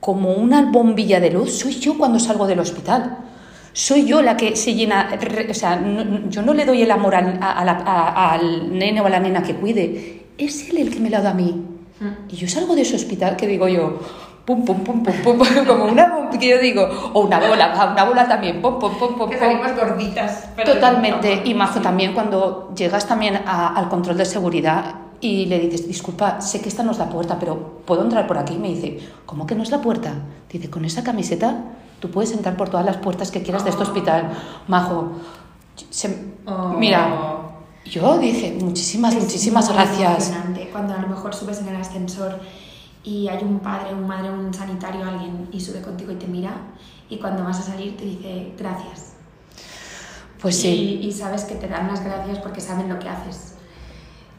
como 0.00 0.34
una 0.34 0.70
bombilla 0.70 1.20
de 1.20 1.30
luz 1.30 1.58
soy 1.58 1.78
yo 1.80 1.96
cuando 1.96 2.18
salgo 2.18 2.46
del 2.46 2.60
hospital? 2.60 3.18
Soy 3.74 4.06
yo 4.06 4.22
la 4.22 4.36
que 4.36 4.54
se 4.54 4.72
llena, 4.74 5.18
o 5.50 5.54
sea, 5.54 5.74
no- 5.76 6.30
yo 6.30 6.42
no 6.42 6.54
le 6.54 6.64
doy 6.64 6.80
el 6.82 6.90
amor 6.92 7.14
al, 7.16 7.38
a- 7.42 7.64
la- 7.64 7.82
a- 7.84 8.32
al 8.32 8.72
nene 8.78 9.00
o 9.00 9.06
a 9.06 9.10
la 9.10 9.18
nena 9.18 9.42
que 9.42 9.56
cuide, 9.56 10.26
es 10.38 10.70
él 10.70 10.78
el 10.78 10.90
que 10.90 11.00
me 11.00 11.10
lo 11.10 11.20
da 11.20 11.30
a 11.30 11.34
mí. 11.34 11.60
Y 12.30 12.36
yo 12.36 12.46
salgo 12.48 12.74
de 12.76 12.82
ese 12.82 12.94
hospital 12.94 13.34
que 13.36 13.48
digo 13.48 13.66
yo, 13.66 13.98
pum, 14.44 14.64
pum, 14.64 14.84
pum, 14.84 15.02
pum, 15.02 15.14
pum, 15.24 15.38
como 15.66 15.86
una 15.86 16.06
bomba 16.14 16.38
que 16.38 16.48
yo 16.50 16.58
digo, 16.60 16.88
o 17.14 17.20
una 17.26 17.40
bola, 17.40 17.90
una 17.92 18.04
bola 18.04 18.28
también, 18.28 18.62
pum, 18.62 18.78
pum, 18.78 18.94
pum, 18.96 19.16
pum, 19.18 19.28
Que 19.28 19.38
salimos 19.38 19.74
gorditas. 19.74 20.48
pero 20.54 20.74
Totalmente. 20.74 21.36
no. 21.36 21.42
Y 21.44 21.54
Majo, 21.54 21.80
también 21.80 22.12
cuando 22.14 22.72
llegas 22.76 23.08
también 23.08 23.36
a- 23.44 23.74
al 23.76 23.88
control 23.88 24.16
de 24.18 24.24
seguridad 24.24 24.84
y 25.20 25.46
le 25.46 25.58
dices, 25.58 25.88
disculpa, 25.88 26.40
sé 26.40 26.60
que 26.60 26.68
esta 26.68 26.84
no 26.84 26.92
es 26.92 26.98
la 26.98 27.08
puerta, 27.08 27.38
pero 27.40 27.80
¿puedo 27.84 28.02
entrar 28.02 28.26
por 28.28 28.38
aquí? 28.38 28.54
Y 28.54 28.58
me 28.58 28.68
dice, 28.68 28.98
¿cómo 29.26 29.46
que 29.46 29.54
no 29.56 29.62
es 29.64 29.70
la 29.72 29.80
puerta? 29.80 30.12
Dice, 30.52 30.70
con 30.70 30.84
esa 30.84 31.02
camiseta 31.02 31.56
tú 32.04 32.10
puedes 32.10 32.32
entrar 32.32 32.54
por 32.54 32.68
todas 32.68 32.84
las 32.84 32.98
puertas 32.98 33.30
que 33.30 33.42
quieras 33.42 33.64
de 33.64 33.70
este 33.70 33.82
hospital. 33.82 34.30
Majo, 34.68 35.12
se- 35.88 36.34
Oh. 36.46 36.68
mira, 36.68 37.48
yo 37.86 38.18
dije, 38.18 38.58
muchísimas, 38.60 39.14
Es 39.14 39.22
muchísimas 39.22 39.72
gracias. 39.72 40.34
Cuando 40.70 40.92
a 40.92 40.98
lo 40.98 41.08
mejor 41.08 41.34
subes 41.34 41.60
en 41.60 41.68
el 41.68 41.76
ascensor 41.76 42.38
y 43.02 43.28
hay 43.28 43.42
un 43.42 43.60
padre, 43.60 43.94
un 43.94 44.06
madre, 44.06 44.30
un 44.30 44.52
sanitario, 44.52 45.02
alguien 45.08 45.48
y 45.50 45.58
sube 45.62 45.80
contigo 45.80 46.12
y 46.12 46.16
te 46.16 46.26
mira 46.26 46.52
y 47.08 47.16
cuando 47.16 47.42
vas 47.42 47.60
a 47.60 47.62
salir 47.62 47.96
te 47.96 48.04
dice 48.04 48.52
gracias. 48.58 49.14
Pues 50.42 50.60
sí. 50.60 51.00
Y, 51.02 51.06
y 51.06 51.12
sabes 51.12 51.44
que 51.44 51.54
te 51.54 51.68
dan 51.68 51.88
las 51.88 52.04
gracias 52.04 52.38
porque 52.40 52.60
saben 52.60 52.90
lo 52.90 52.98
que 52.98 53.08
haces. 53.08 53.53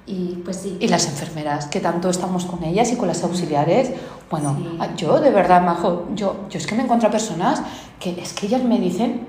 Y 0.08 0.36
pues 0.46 0.58
sí. 0.58 0.78
Y 0.80 0.88
las 0.88 1.08
enfermeras, 1.08 1.66
que 1.66 1.80
tanto 1.80 2.10
estamos 2.10 2.46
con 2.46 2.64
ellas 2.64 2.92
y 2.92 2.96
con 2.96 3.08
las 3.08 3.24
auxiliares. 3.24 3.92
Bueno, 4.30 4.56
Sí. 4.60 4.78
yo 4.98 5.20
de 5.20 5.32
verdad, 5.32 5.64
Majo, 5.64 6.08
yo, 6.14 6.46
yo 6.50 6.58
es 6.60 6.68
que 6.68 6.76
me 6.76 6.84
encuentro 6.84 7.10
a 7.10 7.12
personas 7.12 7.62
que 8.00 8.12
es 8.22 8.34
que 8.34 8.46
ellas 8.46 8.64
me 8.64 8.80
dicen, 8.80 9.22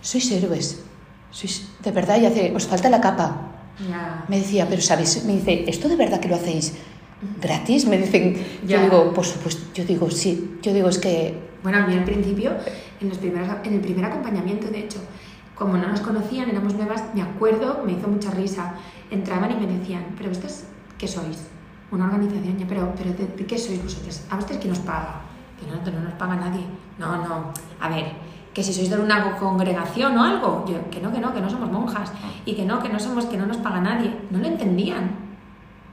sois 0.00 0.30
héroes, 0.30 0.82
sois, 1.30 1.68
de 1.82 1.90
verdad, 1.90 2.20
y 2.20 2.26
hace, 2.26 2.52
os 2.54 2.66
falta 2.66 2.88
la 2.90 3.00
capa. 3.00 3.48
Me 4.28 4.38
decía, 4.38 4.66
pero 4.68 4.80
¿sabéis? 4.82 5.24
Me 5.24 5.32
dice, 5.32 5.64
¿esto 5.66 5.88
de 5.88 5.96
verdad 5.96 6.20
que 6.20 6.28
lo 6.28 6.36
hacéis 6.36 6.74
gratis? 7.40 7.86
Me 7.86 7.98
dicen, 7.98 8.36
yo 8.66 8.80
digo, 8.82 9.12
por 9.12 9.24
supuesto, 9.24 9.62
yo 9.74 9.84
digo, 9.84 10.10
sí, 10.10 10.58
yo 10.62 10.72
digo, 10.72 10.88
es 10.88 10.98
que, 10.98 11.34
Bueno, 11.62 11.78
a 11.78 11.86
mí 11.86 11.94
al 11.94 12.04
principio, 12.04 12.52
en, 13.00 13.08
los 13.08 13.18
primeros, 13.18 13.48
en 13.64 13.74
el 13.74 13.80
primer 13.80 14.04
acompañamiento, 14.04 14.68
de 14.68 14.80
hecho, 14.80 14.98
como 15.56 15.76
no 15.76 15.88
nos 15.88 16.00
conocían, 16.00 16.50
éramos 16.50 16.74
nuevas, 16.74 17.02
me 17.14 17.22
acuerdo, 17.22 17.82
me 17.84 17.92
hizo 17.92 18.08
mucha 18.08 18.30
risa. 18.30 18.74
Entraban 19.12 19.52
y 19.52 19.66
me 19.66 19.78
decían, 19.78 20.04
¿pero 20.16 20.30
vosotros 20.30 20.64
qué 20.98 21.06
sois? 21.06 21.48
Una 21.90 22.06
organización, 22.06 22.56
ya, 22.56 22.66
pero, 22.66 22.94
pero 22.96 23.12
¿de, 23.12 23.26
de 23.26 23.46
qué 23.46 23.58
sois 23.58 23.82
vosotros? 23.82 24.24
¿A 24.30 24.36
vosotros 24.36 24.58
quién 24.60 24.72
os 24.72 24.78
paga? 24.80 25.20
Que 25.60 25.66
no, 25.66 25.98
no 25.98 26.04
nos 26.04 26.14
paga 26.14 26.36
nadie. 26.36 26.64
No, 26.98 27.16
no. 27.18 27.52
A 27.78 27.88
ver, 27.90 28.06
que 28.54 28.62
si 28.62 28.72
sois 28.72 28.88
de 28.88 28.98
una 28.98 29.36
congregación 29.36 30.16
o 30.16 30.24
algo, 30.24 30.64
yo, 30.66 30.90
que 30.90 31.00
no, 31.00 31.12
que 31.12 31.20
no, 31.20 31.34
que 31.34 31.40
no 31.40 31.50
somos 31.50 31.70
monjas. 31.70 32.12
Y 32.46 32.54
que 32.54 32.64
no, 32.64 32.82
que 32.82 32.88
no 32.88 32.98
somos, 32.98 33.26
que 33.26 33.36
no 33.36 33.46
nos 33.46 33.58
paga 33.58 33.80
nadie. 33.80 34.14
No 34.30 34.38
lo 34.38 34.46
entendían. 34.46 35.10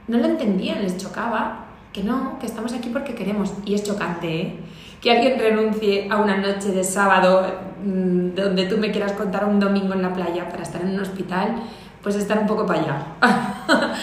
No 0.08 0.18
lo 0.18 0.24
entendían, 0.26 0.82
les 0.82 0.96
chocaba 0.96 1.66
que 1.92 2.02
no, 2.04 2.38
que 2.38 2.46
estamos 2.46 2.72
aquí 2.72 2.88
porque 2.90 3.14
queremos. 3.14 3.52
Y 3.64 3.74
es 3.74 3.82
chocante, 3.82 4.40
¿eh? 4.40 4.60
Que 5.00 5.12
alguien 5.12 5.38
renuncie 5.38 6.08
a 6.10 6.18
una 6.18 6.36
noche 6.36 6.72
de 6.72 6.84
sábado 6.84 7.46
mm, 7.82 8.34
donde 8.34 8.66
tú 8.66 8.76
me 8.76 8.90
quieras 8.90 9.12
contar 9.12 9.46
un 9.46 9.58
domingo 9.58 9.94
en 9.94 10.02
la 10.02 10.12
playa 10.12 10.48
para 10.48 10.62
estar 10.62 10.82
en 10.82 10.90
un 10.90 11.00
hospital, 11.00 11.56
pues 12.02 12.16
estar 12.16 12.38
un 12.38 12.46
poco 12.46 12.66
para 12.66 12.80
allá. 12.80 13.06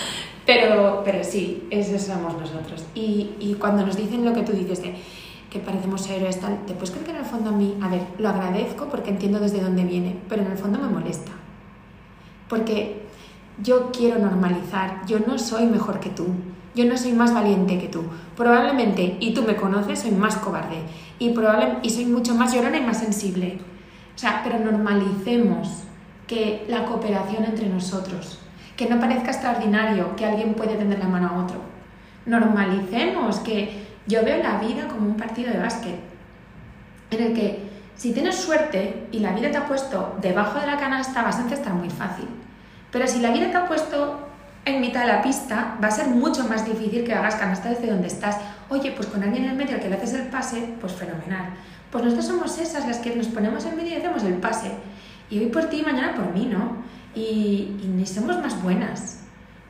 pero, 0.45 1.01
pero 1.03 1.23
sí, 1.23 1.67
esos 1.69 2.01
somos 2.01 2.39
nosotros. 2.39 2.85
Y, 2.95 3.31
y 3.39 3.55
cuando 3.59 3.85
nos 3.85 3.95
dicen 3.95 4.25
lo 4.25 4.33
que 4.33 4.43
tú 4.43 4.53
dices 4.53 4.81
de 4.81 4.95
que 5.49 5.59
parecemos 5.59 6.07
héroes, 6.09 6.39
tal, 6.39 6.65
te 6.65 6.73
puedes 6.73 6.91
creer 6.91 7.05
que 7.05 7.11
en 7.11 7.17
el 7.17 7.25
fondo 7.25 7.49
a 7.49 7.53
mí, 7.53 7.77
a 7.81 7.87
ver, 7.87 8.01
lo 8.17 8.29
agradezco 8.29 8.87
porque 8.89 9.09
entiendo 9.09 9.39
desde 9.39 9.61
dónde 9.61 9.83
viene, 9.83 10.17
pero 10.27 10.41
en 10.41 10.51
el 10.51 10.57
fondo 10.57 10.79
me 10.79 10.89
molesta. 10.89 11.31
Porque 12.49 13.01
yo 13.61 13.91
quiero 13.91 14.19
normalizar, 14.19 15.05
yo 15.07 15.19
no 15.19 15.39
soy 15.39 15.65
mejor 15.65 15.99
que 15.99 16.09
tú, 16.09 16.27
yo 16.75 16.85
no 16.85 16.97
soy 16.97 17.13
más 17.13 17.33
valiente 17.33 17.79
que 17.79 17.87
tú. 17.87 18.03
Probablemente, 18.35 19.17
y 19.19 19.33
tú 19.33 19.41
me 19.43 19.55
conoces, 19.55 19.99
soy 19.99 20.11
más 20.11 20.35
cobarde 20.37 20.77
y, 21.17 21.29
probable, 21.29 21.77
y 21.81 21.89
soy 21.89 22.05
mucho 22.05 22.35
más 22.35 22.53
llorona 22.53 22.77
y 22.77 22.85
más 22.85 22.99
sensible. 22.99 23.57
O 24.15 24.17
sea, 24.17 24.41
pero 24.43 24.59
normalicemos 24.59 25.83
que 26.27 26.65
la 26.67 26.85
cooperación 26.85 27.45
entre 27.45 27.67
nosotros, 27.67 28.39
que 28.75 28.87
no 28.87 28.99
parezca 28.99 29.31
extraordinario 29.31 30.15
que 30.15 30.25
alguien 30.25 30.53
puede 30.53 30.75
tender 30.75 30.99
la 30.99 31.07
mano 31.07 31.29
a 31.29 31.43
otro. 31.43 31.61
Normalicemos 32.25 33.39
que 33.39 33.87
yo 34.05 34.23
veo 34.23 34.43
la 34.43 34.59
vida 34.59 34.87
como 34.87 35.07
un 35.07 35.17
partido 35.17 35.51
de 35.51 35.59
básquet, 35.59 35.95
en 37.09 37.23
el 37.23 37.33
que 37.33 37.67
si 37.95 38.13
tienes 38.13 38.35
suerte 38.35 39.07
y 39.11 39.19
la 39.19 39.31
vida 39.31 39.49
te 39.49 39.57
ha 39.57 39.65
puesto 39.65 40.17
debajo 40.21 40.59
de 40.59 40.67
la 40.67 40.77
canasta, 40.77 41.23
vas 41.23 41.39
a 41.39 41.41
encestar 41.41 41.73
muy 41.73 41.89
fácil. 41.89 42.27
Pero 42.91 43.07
si 43.07 43.19
la 43.19 43.31
vida 43.31 43.49
te 43.49 43.57
ha 43.57 43.67
puesto 43.67 44.27
en 44.65 44.81
mitad 44.81 45.01
de 45.01 45.07
la 45.07 45.21
pista, 45.21 45.77
va 45.81 45.87
a 45.87 45.91
ser 45.91 46.07
mucho 46.07 46.43
más 46.43 46.65
difícil 46.65 47.03
que 47.03 47.13
hagas 47.13 47.35
canasta 47.35 47.69
desde 47.69 47.89
donde 47.89 48.07
estás. 48.07 48.37
Oye, 48.69 48.91
pues 48.91 49.07
con 49.07 49.23
alguien 49.23 49.45
en 49.45 49.51
el 49.51 49.55
medio 49.55 49.75
al 49.75 49.81
que 49.81 49.89
le 49.89 49.95
haces 49.95 50.13
el 50.13 50.27
pase, 50.27 50.75
pues 50.79 50.93
fenomenal. 50.93 51.49
Pues 51.91 52.03
nosotros 52.03 52.27
somos 52.27 52.57
esas 52.59 52.85
las 52.85 52.97
que 52.97 53.15
nos 53.15 53.27
ponemos 53.27 53.65
en 53.65 53.77
medio 53.77 53.93
y 53.93 53.95
hacemos 53.95 54.23
el 54.23 54.35
pase. 54.35 54.71
Y 55.29 55.39
hoy 55.39 55.47
por 55.47 55.65
ti 55.65 55.79
y 55.79 55.83
mañana 55.83 56.15
por 56.15 56.33
mí, 56.33 56.45
¿no? 56.45 56.77
Y, 57.13 57.77
y 57.83 57.91
ni 57.95 58.05
somos 58.05 58.37
más 58.37 58.61
buenas, 58.61 59.21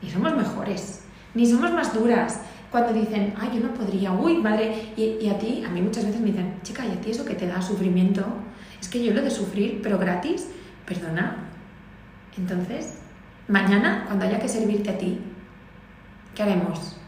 ni 0.02 0.10
somos 0.10 0.34
mejores, 0.36 1.02
ni 1.34 1.46
somos 1.46 1.72
más 1.72 1.94
duras. 1.94 2.40
Cuando 2.70 2.92
dicen, 2.92 3.34
ay, 3.38 3.50
yo 3.54 3.66
no 3.66 3.74
podría, 3.74 4.12
uy, 4.12 4.36
madre, 4.36 4.92
y, 4.96 5.24
y 5.24 5.30
a 5.30 5.38
ti, 5.38 5.64
a 5.66 5.70
mí 5.70 5.80
muchas 5.80 6.04
veces 6.04 6.20
me 6.20 6.28
dicen, 6.28 6.60
chica, 6.62 6.84
¿y 6.86 6.92
a 6.92 7.00
ti 7.00 7.10
eso 7.10 7.24
que 7.24 7.34
te 7.34 7.46
da 7.46 7.62
sufrimiento? 7.62 8.24
Es 8.80 8.88
que 8.88 9.02
yo 9.02 9.12
lo 9.14 9.22
de 9.22 9.30
sufrir, 9.30 9.80
pero 9.82 9.98
gratis, 9.98 10.48
perdona. 10.86 11.48
Entonces, 12.36 12.98
mañana, 13.48 14.04
cuando 14.06 14.26
haya 14.26 14.38
que 14.38 14.48
servirte 14.48 14.90
a 14.90 14.98
ti, 14.98 15.18
¿qué 16.34 16.42
haremos? 16.42 16.98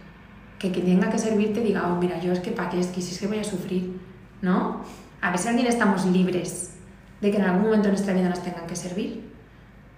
Que 0.58 0.72
quien 0.72 0.86
tenga 0.86 1.10
que 1.10 1.18
servirte 1.18 1.60
diga, 1.60 1.92
oh, 1.92 2.00
mira, 2.00 2.18
yo 2.20 2.32
es 2.32 2.40
que 2.40 2.50
para 2.50 2.70
qué 2.70 2.80
es 2.80 2.88
que 2.88 3.00
si 3.02 3.12
es 3.12 3.20
que 3.20 3.26
voy 3.26 3.38
a 3.38 3.44
sufrir, 3.44 4.00
¿no? 4.42 4.82
A 5.20 5.36
si 5.36 5.48
alguien 5.48 5.66
estamos 5.66 6.06
libres 6.06 6.79
de 7.20 7.30
que 7.30 7.36
en 7.36 7.44
algún 7.44 7.64
momento 7.64 7.84
de 7.84 7.92
nuestra 7.92 8.14
vida 8.14 8.28
nos 8.28 8.42
tengan 8.42 8.66
que 8.66 8.76
servir. 8.76 9.30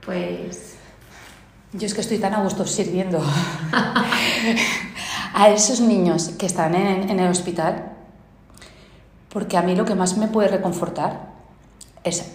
Pues 0.05 0.75
Yo 1.73 1.87
es 1.87 1.95
que 1.95 2.01
estoy 2.01 2.19
tan 2.19 2.35
a 2.35 2.43
gusto 2.43 2.67
sirviendo 2.67 3.21
a 5.35 5.51
esos 5.51 5.81
niños 5.81 6.31
que 6.39 6.47
están 6.47 6.75
en, 6.75 7.09
en 7.09 7.21
el 7.21 7.31
hospital, 7.31 7.93
porque 9.29 9.57
a 9.57 9.63
mí 9.63 9.77
lo 9.77 9.85
que 9.85 9.95
más 9.95 10.17
me 10.17 10.29
puede 10.29 10.49
reconfortar 10.49 11.33
es 12.05 12.33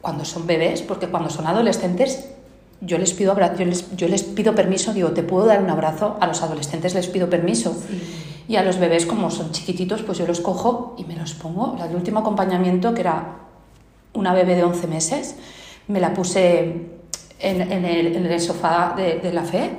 cuando 0.00 0.24
son 0.24 0.46
bebés, 0.46 0.82
porque 0.82 1.08
cuando 1.08 1.30
son 1.30 1.46
adolescentes 1.46 2.28
yo 2.80 2.98
les 2.98 3.12
pido 3.12 3.36
yo 3.56 3.64
les, 3.64 3.96
yo 3.96 4.08
les 4.08 4.22
pido 4.22 4.54
permiso, 4.54 4.92
digo, 4.92 5.10
te 5.10 5.22
puedo 5.22 5.46
dar 5.46 5.62
un 5.62 5.70
abrazo, 5.70 6.16
a 6.20 6.26
los 6.26 6.42
adolescentes 6.42 6.94
les 6.94 7.08
pido 7.08 7.28
permiso. 7.28 7.76
Y 8.46 8.56
a 8.56 8.62
los 8.62 8.78
bebés, 8.78 9.04
como 9.04 9.30
son 9.30 9.52
chiquititos, 9.52 10.02
pues 10.02 10.18
yo 10.18 10.26
los 10.26 10.40
cojo 10.40 10.94
y 10.96 11.04
me 11.04 11.16
los 11.16 11.34
pongo. 11.34 11.76
El 11.84 11.94
último 11.94 12.20
acompañamiento, 12.20 12.94
que 12.94 13.02
era 13.02 13.47
una 14.14 14.32
bebé 14.34 14.54
de 14.56 14.64
11 14.64 14.86
meses, 14.86 15.36
me 15.88 16.00
la 16.00 16.12
puse 16.14 16.58
en, 17.40 17.60
en 17.72 17.84
el, 17.84 18.16
en 18.16 18.26
el 18.26 18.40
sofá 18.40 18.94
de, 18.96 19.20
de 19.20 19.32
la 19.32 19.42
fe, 19.42 19.70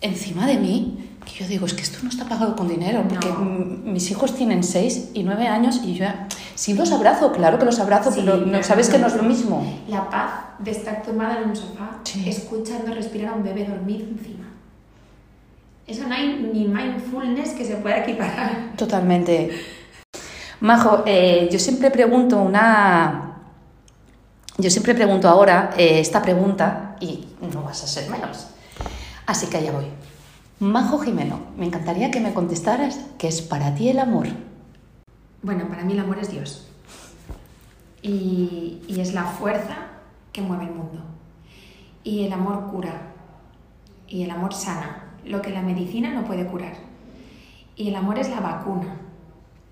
encima 0.00 0.46
de 0.46 0.58
mí, 0.58 1.08
que 1.24 1.42
yo 1.42 1.48
digo, 1.48 1.66
es 1.66 1.74
que 1.74 1.82
esto 1.82 1.98
no 2.02 2.08
está 2.10 2.24
pagado 2.28 2.56
con 2.56 2.68
dinero, 2.68 3.04
porque 3.08 3.28
No. 3.28 3.36
mis 3.44 4.10
hijos 4.10 4.34
tienen 4.34 4.64
6 4.64 5.10
y 5.14 5.22
9 5.22 5.46
años 5.46 5.80
y 5.84 5.94
yo 5.94 6.06
sí 6.56 6.74
los 6.74 6.90
abrazo, 6.92 7.32
claro 7.32 7.58
que 7.58 7.64
los 7.64 7.78
abrazo, 7.78 8.10
Sí, 8.10 8.20
pero 8.24 8.38
no, 8.38 8.62
sabes 8.62 8.88
que 8.88 8.98
no 8.98 9.06
es 9.06 9.14
lo 9.14 9.22
mismo. 9.22 9.64
La 9.88 10.10
paz 10.10 10.32
de 10.58 10.72
estar 10.72 11.02
tumbada 11.02 11.40
en 11.42 11.50
un 11.50 11.56
sofá, 11.56 11.98
Sí. 12.04 12.28
escuchando 12.28 12.92
respirar 12.94 13.32
a 13.34 13.36
un 13.36 13.44
bebé 13.44 13.64
dormido 13.64 14.04
encima. 14.08 14.48
Eso 15.86 16.06
no 16.08 16.14
hay 16.14 16.48
ni 16.52 16.66
mindfulness 16.66 17.50
que 17.50 17.64
se 17.64 17.76
pueda 17.76 17.98
equiparar. 17.98 18.72
Totalmente. 18.76 19.50
Majo, 20.62 21.02
eh, 21.06 21.48
yo 21.50 21.58
siempre 21.58 21.90
pregunto 21.90 22.40
una... 22.40 23.40
Yo 24.58 24.70
siempre 24.70 24.94
pregunto 24.94 25.28
ahora 25.28 25.70
eh, 25.76 25.98
esta 25.98 26.22
pregunta 26.22 26.94
y 27.00 27.26
no 27.52 27.64
vas 27.64 27.82
a 27.82 27.88
ser 27.88 28.08
menos. 28.08 28.46
Así 29.26 29.48
que 29.48 29.56
allá 29.56 29.72
voy. 29.72 29.86
Majo 30.60 31.00
Jimeno, 31.00 31.40
me 31.56 31.66
encantaría 31.66 32.12
que 32.12 32.20
me 32.20 32.32
contestaras 32.32 33.00
qué 33.18 33.26
es 33.26 33.42
para 33.42 33.74
ti 33.74 33.88
el 33.88 33.98
amor. 33.98 34.28
Bueno, 35.42 35.66
para 35.66 35.82
mí 35.82 35.94
el 35.94 35.98
amor 35.98 36.20
es 36.20 36.30
Dios. 36.30 36.68
Y, 38.00 38.82
y 38.86 39.00
es 39.00 39.14
la 39.14 39.24
fuerza 39.24 39.78
que 40.32 40.42
mueve 40.42 40.66
el 40.66 40.74
mundo. 40.74 41.02
Y 42.04 42.24
el 42.24 42.32
amor 42.32 42.70
cura. 42.70 43.10
Y 44.06 44.22
el 44.22 44.30
amor 44.30 44.54
sana. 44.54 45.08
Lo 45.24 45.42
que 45.42 45.50
la 45.50 45.62
medicina 45.62 46.12
no 46.14 46.22
puede 46.24 46.46
curar. 46.46 46.74
Y 47.74 47.88
el 47.88 47.96
amor 47.96 48.20
es 48.20 48.30
la 48.30 48.38
vacuna. 48.38 49.01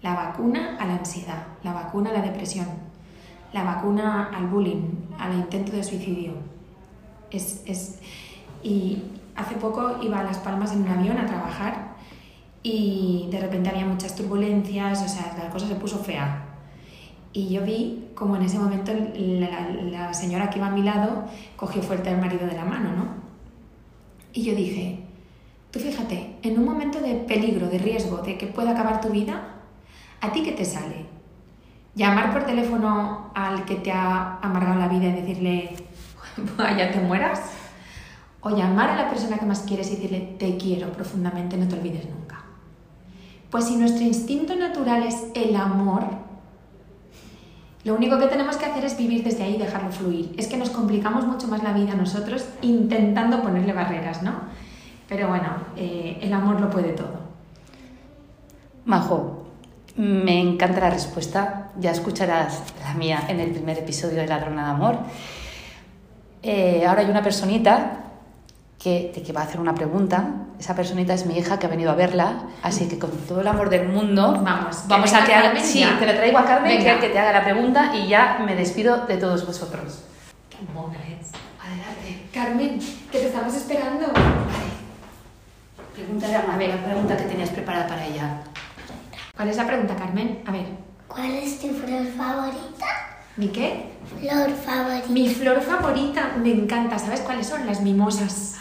La 0.03 0.15
vacuna 0.15 0.77
a 0.81 0.87
la 0.87 0.95
ansiedad, 0.97 1.43
la 1.63 1.73
vacuna 1.73 2.11
a 2.11 2.13
la 2.15 2.23
depresión, 2.23 2.67
la 3.53 3.65
vacuna 3.65 4.31
al 4.35 4.47
bullying, 4.47 4.83
al 5.19 5.35
intento 5.35 5.73
de 5.73 5.83
suicidio. 5.85 6.33
Es, 7.31 7.63
es- 7.67 7.99
Y 8.63 9.03
hace 9.37 9.55
poco 9.57 9.97
iba 10.03 10.21
a 10.21 10.23
Las 10.23 10.39
Palmas 10.39 10.73
en 10.73 10.83
un 10.83 10.89
avión 10.89 11.17
a 11.19 11.27
trabajar 11.27 11.95
y 12.63 13.29
de 13.31 13.41
repente 13.41 13.71
había 13.71 13.87
muchas 13.87 14.15
turbulencias, 14.15 15.03
o 15.03 15.09
sea, 15.09 15.35
la 15.39 15.49
cosa 15.51 15.67
se 15.67 15.75
puso 15.77 15.99
fea. 15.99 16.45
Y 17.33 17.49
yo 17.49 17.63
vi 17.65 18.09
como 18.15 18.37
en 18.37 18.43
ese 18.43 18.59
momento 18.59 18.93
la, 19.15 19.71
la 19.71 20.13
señora 20.15 20.51
que 20.51 20.59
iba 20.59 20.67
a 20.67 20.71
mi 20.71 20.83
lado 20.83 21.25
cogió 21.57 21.81
fuerte 21.83 22.11
al 22.11 22.21
marido 22.21 22.47
de 22.47 22.55
la 22.55 22.65
mano, 22.65 22.91
¿no? 22.93 23.05
Y 24.33 24.43
yo 24.43 24.55
dije, 24.55 25.05
tú 25.71 25.79
fíjate, 25.79 26.37
en 26.43 26.59
un 26.59 26.65
momento 26.65 27.01
de 27.01 27.15
peligro, 27.15 27.69
de 27.69 27.79
riesgo, 27.79 28.19
de 28.19 28.37
que 28.37 28.47
pueda 28.47 28.73
acabar 28.73 29.01
tu 29.01 29.09
vida, 29.09 29.55
¿a 30.21 30.33
ti 30.33 30.43
qué 30.43 30.53
te 30.53 30.65
sale? 30.65 31.07
Llamar 31.95 32.33
por 32.33 32.45
teléfono 32.45 33.31
al 33.35 33.65
que 33.65 33.77
te 33.77 33.93
ha 33.93 34.39
amargado 34.41 34.79
la 34.79 34.89
vida 34.89 35.07
y 35.07 35.13
decirle, 35.13 35.77
vaya, 36.57 36.93
te 36.93 37.01
mueras. 37.01 37.41
O 38.43 38.51
llamar 38.57 38.91
a 38.91 38.97
la 38.97 39.11
persona 39.11 39.39
que 39.39 39.45
más 39.45 39.61
quieres 39.61 39.89
y 39.89 39.97
decirle, 39.97 40.37
te 40.39 40.57
quiero 40.57 40.93
profundamente, 40.93 41.57
no 41.57 41.69
te 41.69 41.75
olvides 41.75 42.09
nunca. 42.09 42.43
Pues 43.51 43.67
si 43.67 43.77
nuestro 43.77 44.05
instinto 44.05 44.55
natural 44.55 45.03
es 45.03 45.27
el 45.35 45.55
amor, 45.57 46.05
lo 47.83 47.95
único 47.95 48.19
que 48.19 48.27
tenemos 48.27 48.57
que 48.57 48.67
hacer 48.67 48.85
es 48.85 48.97
vivir 48.97 49.25
desde 49.25 49.43
ahí 49.43 49.55
y 49.57 49.59
dejarlo 49.59 49.91
fluir. 49.91 50.35
Es 50.37 50.47
que 50.47 50.57
nos 50.57 50.71
complicamos 50.71 51.27
mucho 51.27 51.49
más 51.49 51.63
la 51.63 51.73
vida 51.73 51.95
nosotros 51.95 52.47
intentando 52.63 53.43
ponerle 53.43 53.73
barreras, 53.73 54.23
¿no? 54.23 54.33
Pero 55.09 55.29
bueno, 55.29 55.49
eh, 55.77 56.19
el 56.21 56.33
amor 56.33 56.61
lo 56.61 56.71
puede 56.71 56.93
todo. 56.93 57.21
Majo, 58.85 59.40
me 60.01 60.41
encanta 60.41 60.81
la 60.81 60.91
respuesta. 60.91 61.69
Ya 61.79 61.91
escucharás 61.91 62.63
la 62.83 62.95
mía 62.95 63.25
en 63.29 63.39
el 63.39 63.51
primer 63.51 63.79
episodio 63.79 64.17
de 64.17 64.27
Ladrona 64.27 64.65
de 64.65 64.71
Amor. 64.71 64.99
Eh, 66.43 66.87
ahora 66.87 67.03
hay 67.03 67.11
una 67.11 67.23
personita 67.23 67.99
que 68.83 69.11
te 69.13 69.23
que 69.23 69.35
va 69.35 69.43
a 69.43 69.45
hacer 69.45 69.61
una 69.61 69.75
pregunta. 69.75 70.47
Esa 70.59 70.75
personita 70.75 71.13
es 71.13 71.27
mi 71.27 71.37
hija 71.37 71.59
que 71.59 71.67
ha 71.67 71.69
venido 71.69 71.91
a 71.91 71.95
verla, 71.95 72.45
así 72.63 72.89
que 72.89 72.99
con 72.99 73.11
todo 73.11 73.43
el 73.43 73.49
amor 73.49 73.69
del 73.69 73.89
mundo 73.89 74.41
Vamos, 74.43 74.85
vamos 74.87 75.13
a 75.13 75.25
que 75.25 75.35
haga, 75.35 75.59
sí, 75.61 75.85
te 75.99 76.07
la 76.07 76.15
traigo 76.15 76.39
a 76.39 76.45
Carmen 76.45 76.79
Venga. 76.79 76.99
que, 76.99 77.09
te 77.09 77.19
haga 77.19 77.33
la 77.33 77.45
pregunta 77.45 77.95
y 77.95 78.09
ya 78.09 78.43
me 78.45 78.55
despido 78.55 79.07
de 79.07 79.19
todos 79.19 79.47
vosotros. 79.47 80.05
Qué 80.49 80.59
mona 80.73 80.97
es. 80.97 81.31
Adelante. 81.61 82.27
Carmen, 82.33 82.79
que 83.13 83.19
te 83.19 83.27
estamos 83.27 83.55
esperando. 83.55 84.07
Pregúntale 85.95 86.37
a 86.37 86.43
Mabel 86.47 86.71
la 86.71 86.85
pregunta 86.85 87.17
que 87.19 87.25
tenías 87.25 87.51
preparada 87.51 87.87
para 87.87 88.07
ella. 88.07 88.43
¿Cuál 89.41 89.49
es 89.49 89.57
la 89.57 89.67
pregunta, 89.67 89.97
Carmen? 89.97 90.43
A 90.45 90.53
ver, 90.53 90.67
¿Cuál 91.09 91.31
es 91.31 91.61
tu 91.61 91.69
flor 91.69 92.05
favorita? 92.15 92.85
¿mi 93.39 93.49
qué? 93.49 93.87
Flor 94.21 94.51
favorita. 94.51 95.09
Mi 95.09 95.31
flor 95.31 95.63
favorita 95.63 96.37
me 96.43 96.53
encanta. 96.53 96.99
¿Sabes 96.99 97.21
cuáles 97.23 97.47
son? 97.47 97.65
Las 97.67 97.81
mimosas. 97.81 98.57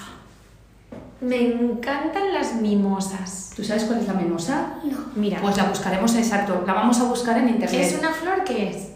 Me 1.20 1.36
encantan 1.52 2.34
las 2.34 2.54
mimosas. 2.56 3.52
¿Tú 3.58 3.66
sabes 3.66 3.84
cuál 3.84 4.00
es 4.00 4.08
la 4.08 4.14
mimosa? 4.14 4.76
No. 4.86 4.98
Mira, 5.18 5.42
Pues 5.42 5.58
la 5.58 5.66
buscaremos 5.66 6.16
exacto, 6.16 6.64
la 6.66 6.72
vamos 6.74 6.98
a 7.02 7.04
buscar 7.04 7.38
en 7.40 7.50
internet. 7.50 7.82
es 7.82 8.00
una 8.00 8.12
flor 8.12 8.46
que 8.46 8.70
es 8.70 8.88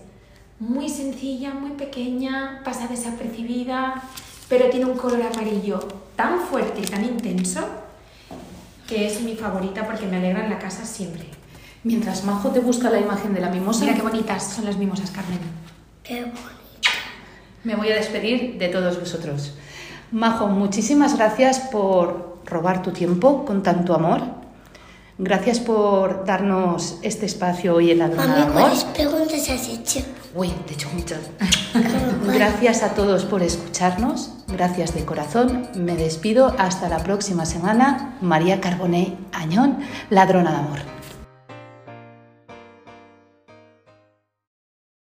muy 0.62 0.88
sencilla, 0.88 1.54
muy 1.54 1.72
pequeña, 1.72 2.62
pasa 2.64 2.88
desapercibida, 2.88 4.02
pero 4.48 4.70
tiene 4.70 4.86
un 4.86 4.98
color 4.98 5.22
amarillo 5.24 5.86
tan 6.16 6.40
fuerte 6.40 6.80
y 6.80 6.86
tan 6.86 7.04
intenso 7.04 7.60
que 8.88 9.06
es 9.06 9.20
mi 9.20 9.36
favorita 9.36 9.86
porque 9.86 10.06
me 10.06 10.16
alegra 10.16 10.46
en 10.46 10.50
la 10.50 10.60
casa 10.60 10.86
siempre. 10.86 11.43
Mientras 11.84 12.24
Majo 12.24 12.50
te 12.50 12.60
busca 12.60 12.90
la 12.90 13.00
imagen 13.00 13.34
de 13.34 13.42
la 13.42 13.50
mimosa, 13.50 13.82
Mira 13.82 13.96
qué 13.96 14.02
bonitas 14.02 14.44
son 14.44 14.66
las 14.66 14.78
mimosas, 14.78 15.12
Carmen. 15.12 15.40
Qué 16.04 16.22
bonito. 16.22 16.40
me 17.64 17.76
voy 17.76 17.92
a 17.92 17.96
despedir 17.96 18.58
de 18.58 18.70
todos 18.70 19.00
vosotros. 19.00 19.54
Majo, 20.12 20.48
muchísimas 20.48 21.18
gracias 21.18 21.60
por 21.60 22.38
robar 22.46 22.82
tu 22.82 22.92
tiempo 22.92 23.46
con 23.46 23.64
tanto 23.64 23.96
amor. 23.96 24.22
Gracias 25.18 25.60
por 25.60 26.26
darnos 26.26 26.98
este 27.04 27.26
espacio 27.26 27.76
hoy 27.76 27.92
en 27.92 28.00
la 28.00 28.08
Ladrona 28.08 28.34
de 28.34 28.40
Mami, 28.40 28.52
Amor. 28.52 28.62
¿cuáles 28.62 28.84
preguntas 28.86 29.50
has 29.50 29.70
hecho? 29.70 30.00
Uy, 30.34 30.50
te 30.66 30.72
he 30.72 30.76
hecho 30.76 30.90
muchas. 30.94 31.20
Gracias 32.34 32.82
a 32.82 32.96
todos 32.96 33.24
por 33.26 33.44
escucharnos. 33.44 34.32
Gracias 34.48 34.96
de 34.96 35.06
corazón. 35.06 35.68
Me 35.76 35.96
despido. 35.96 36.56
Hasta 36.58 36.90
la 36.90 36.98
próxima 37.00 37.46
semana. 37.46 38.18
María 38.22 38.60
Carbonell 38.60 39.16
Añón, 39.32 39.80
Ladrona 40.10 40.52
de 40.52 40.58
Amor. 40.58 41.03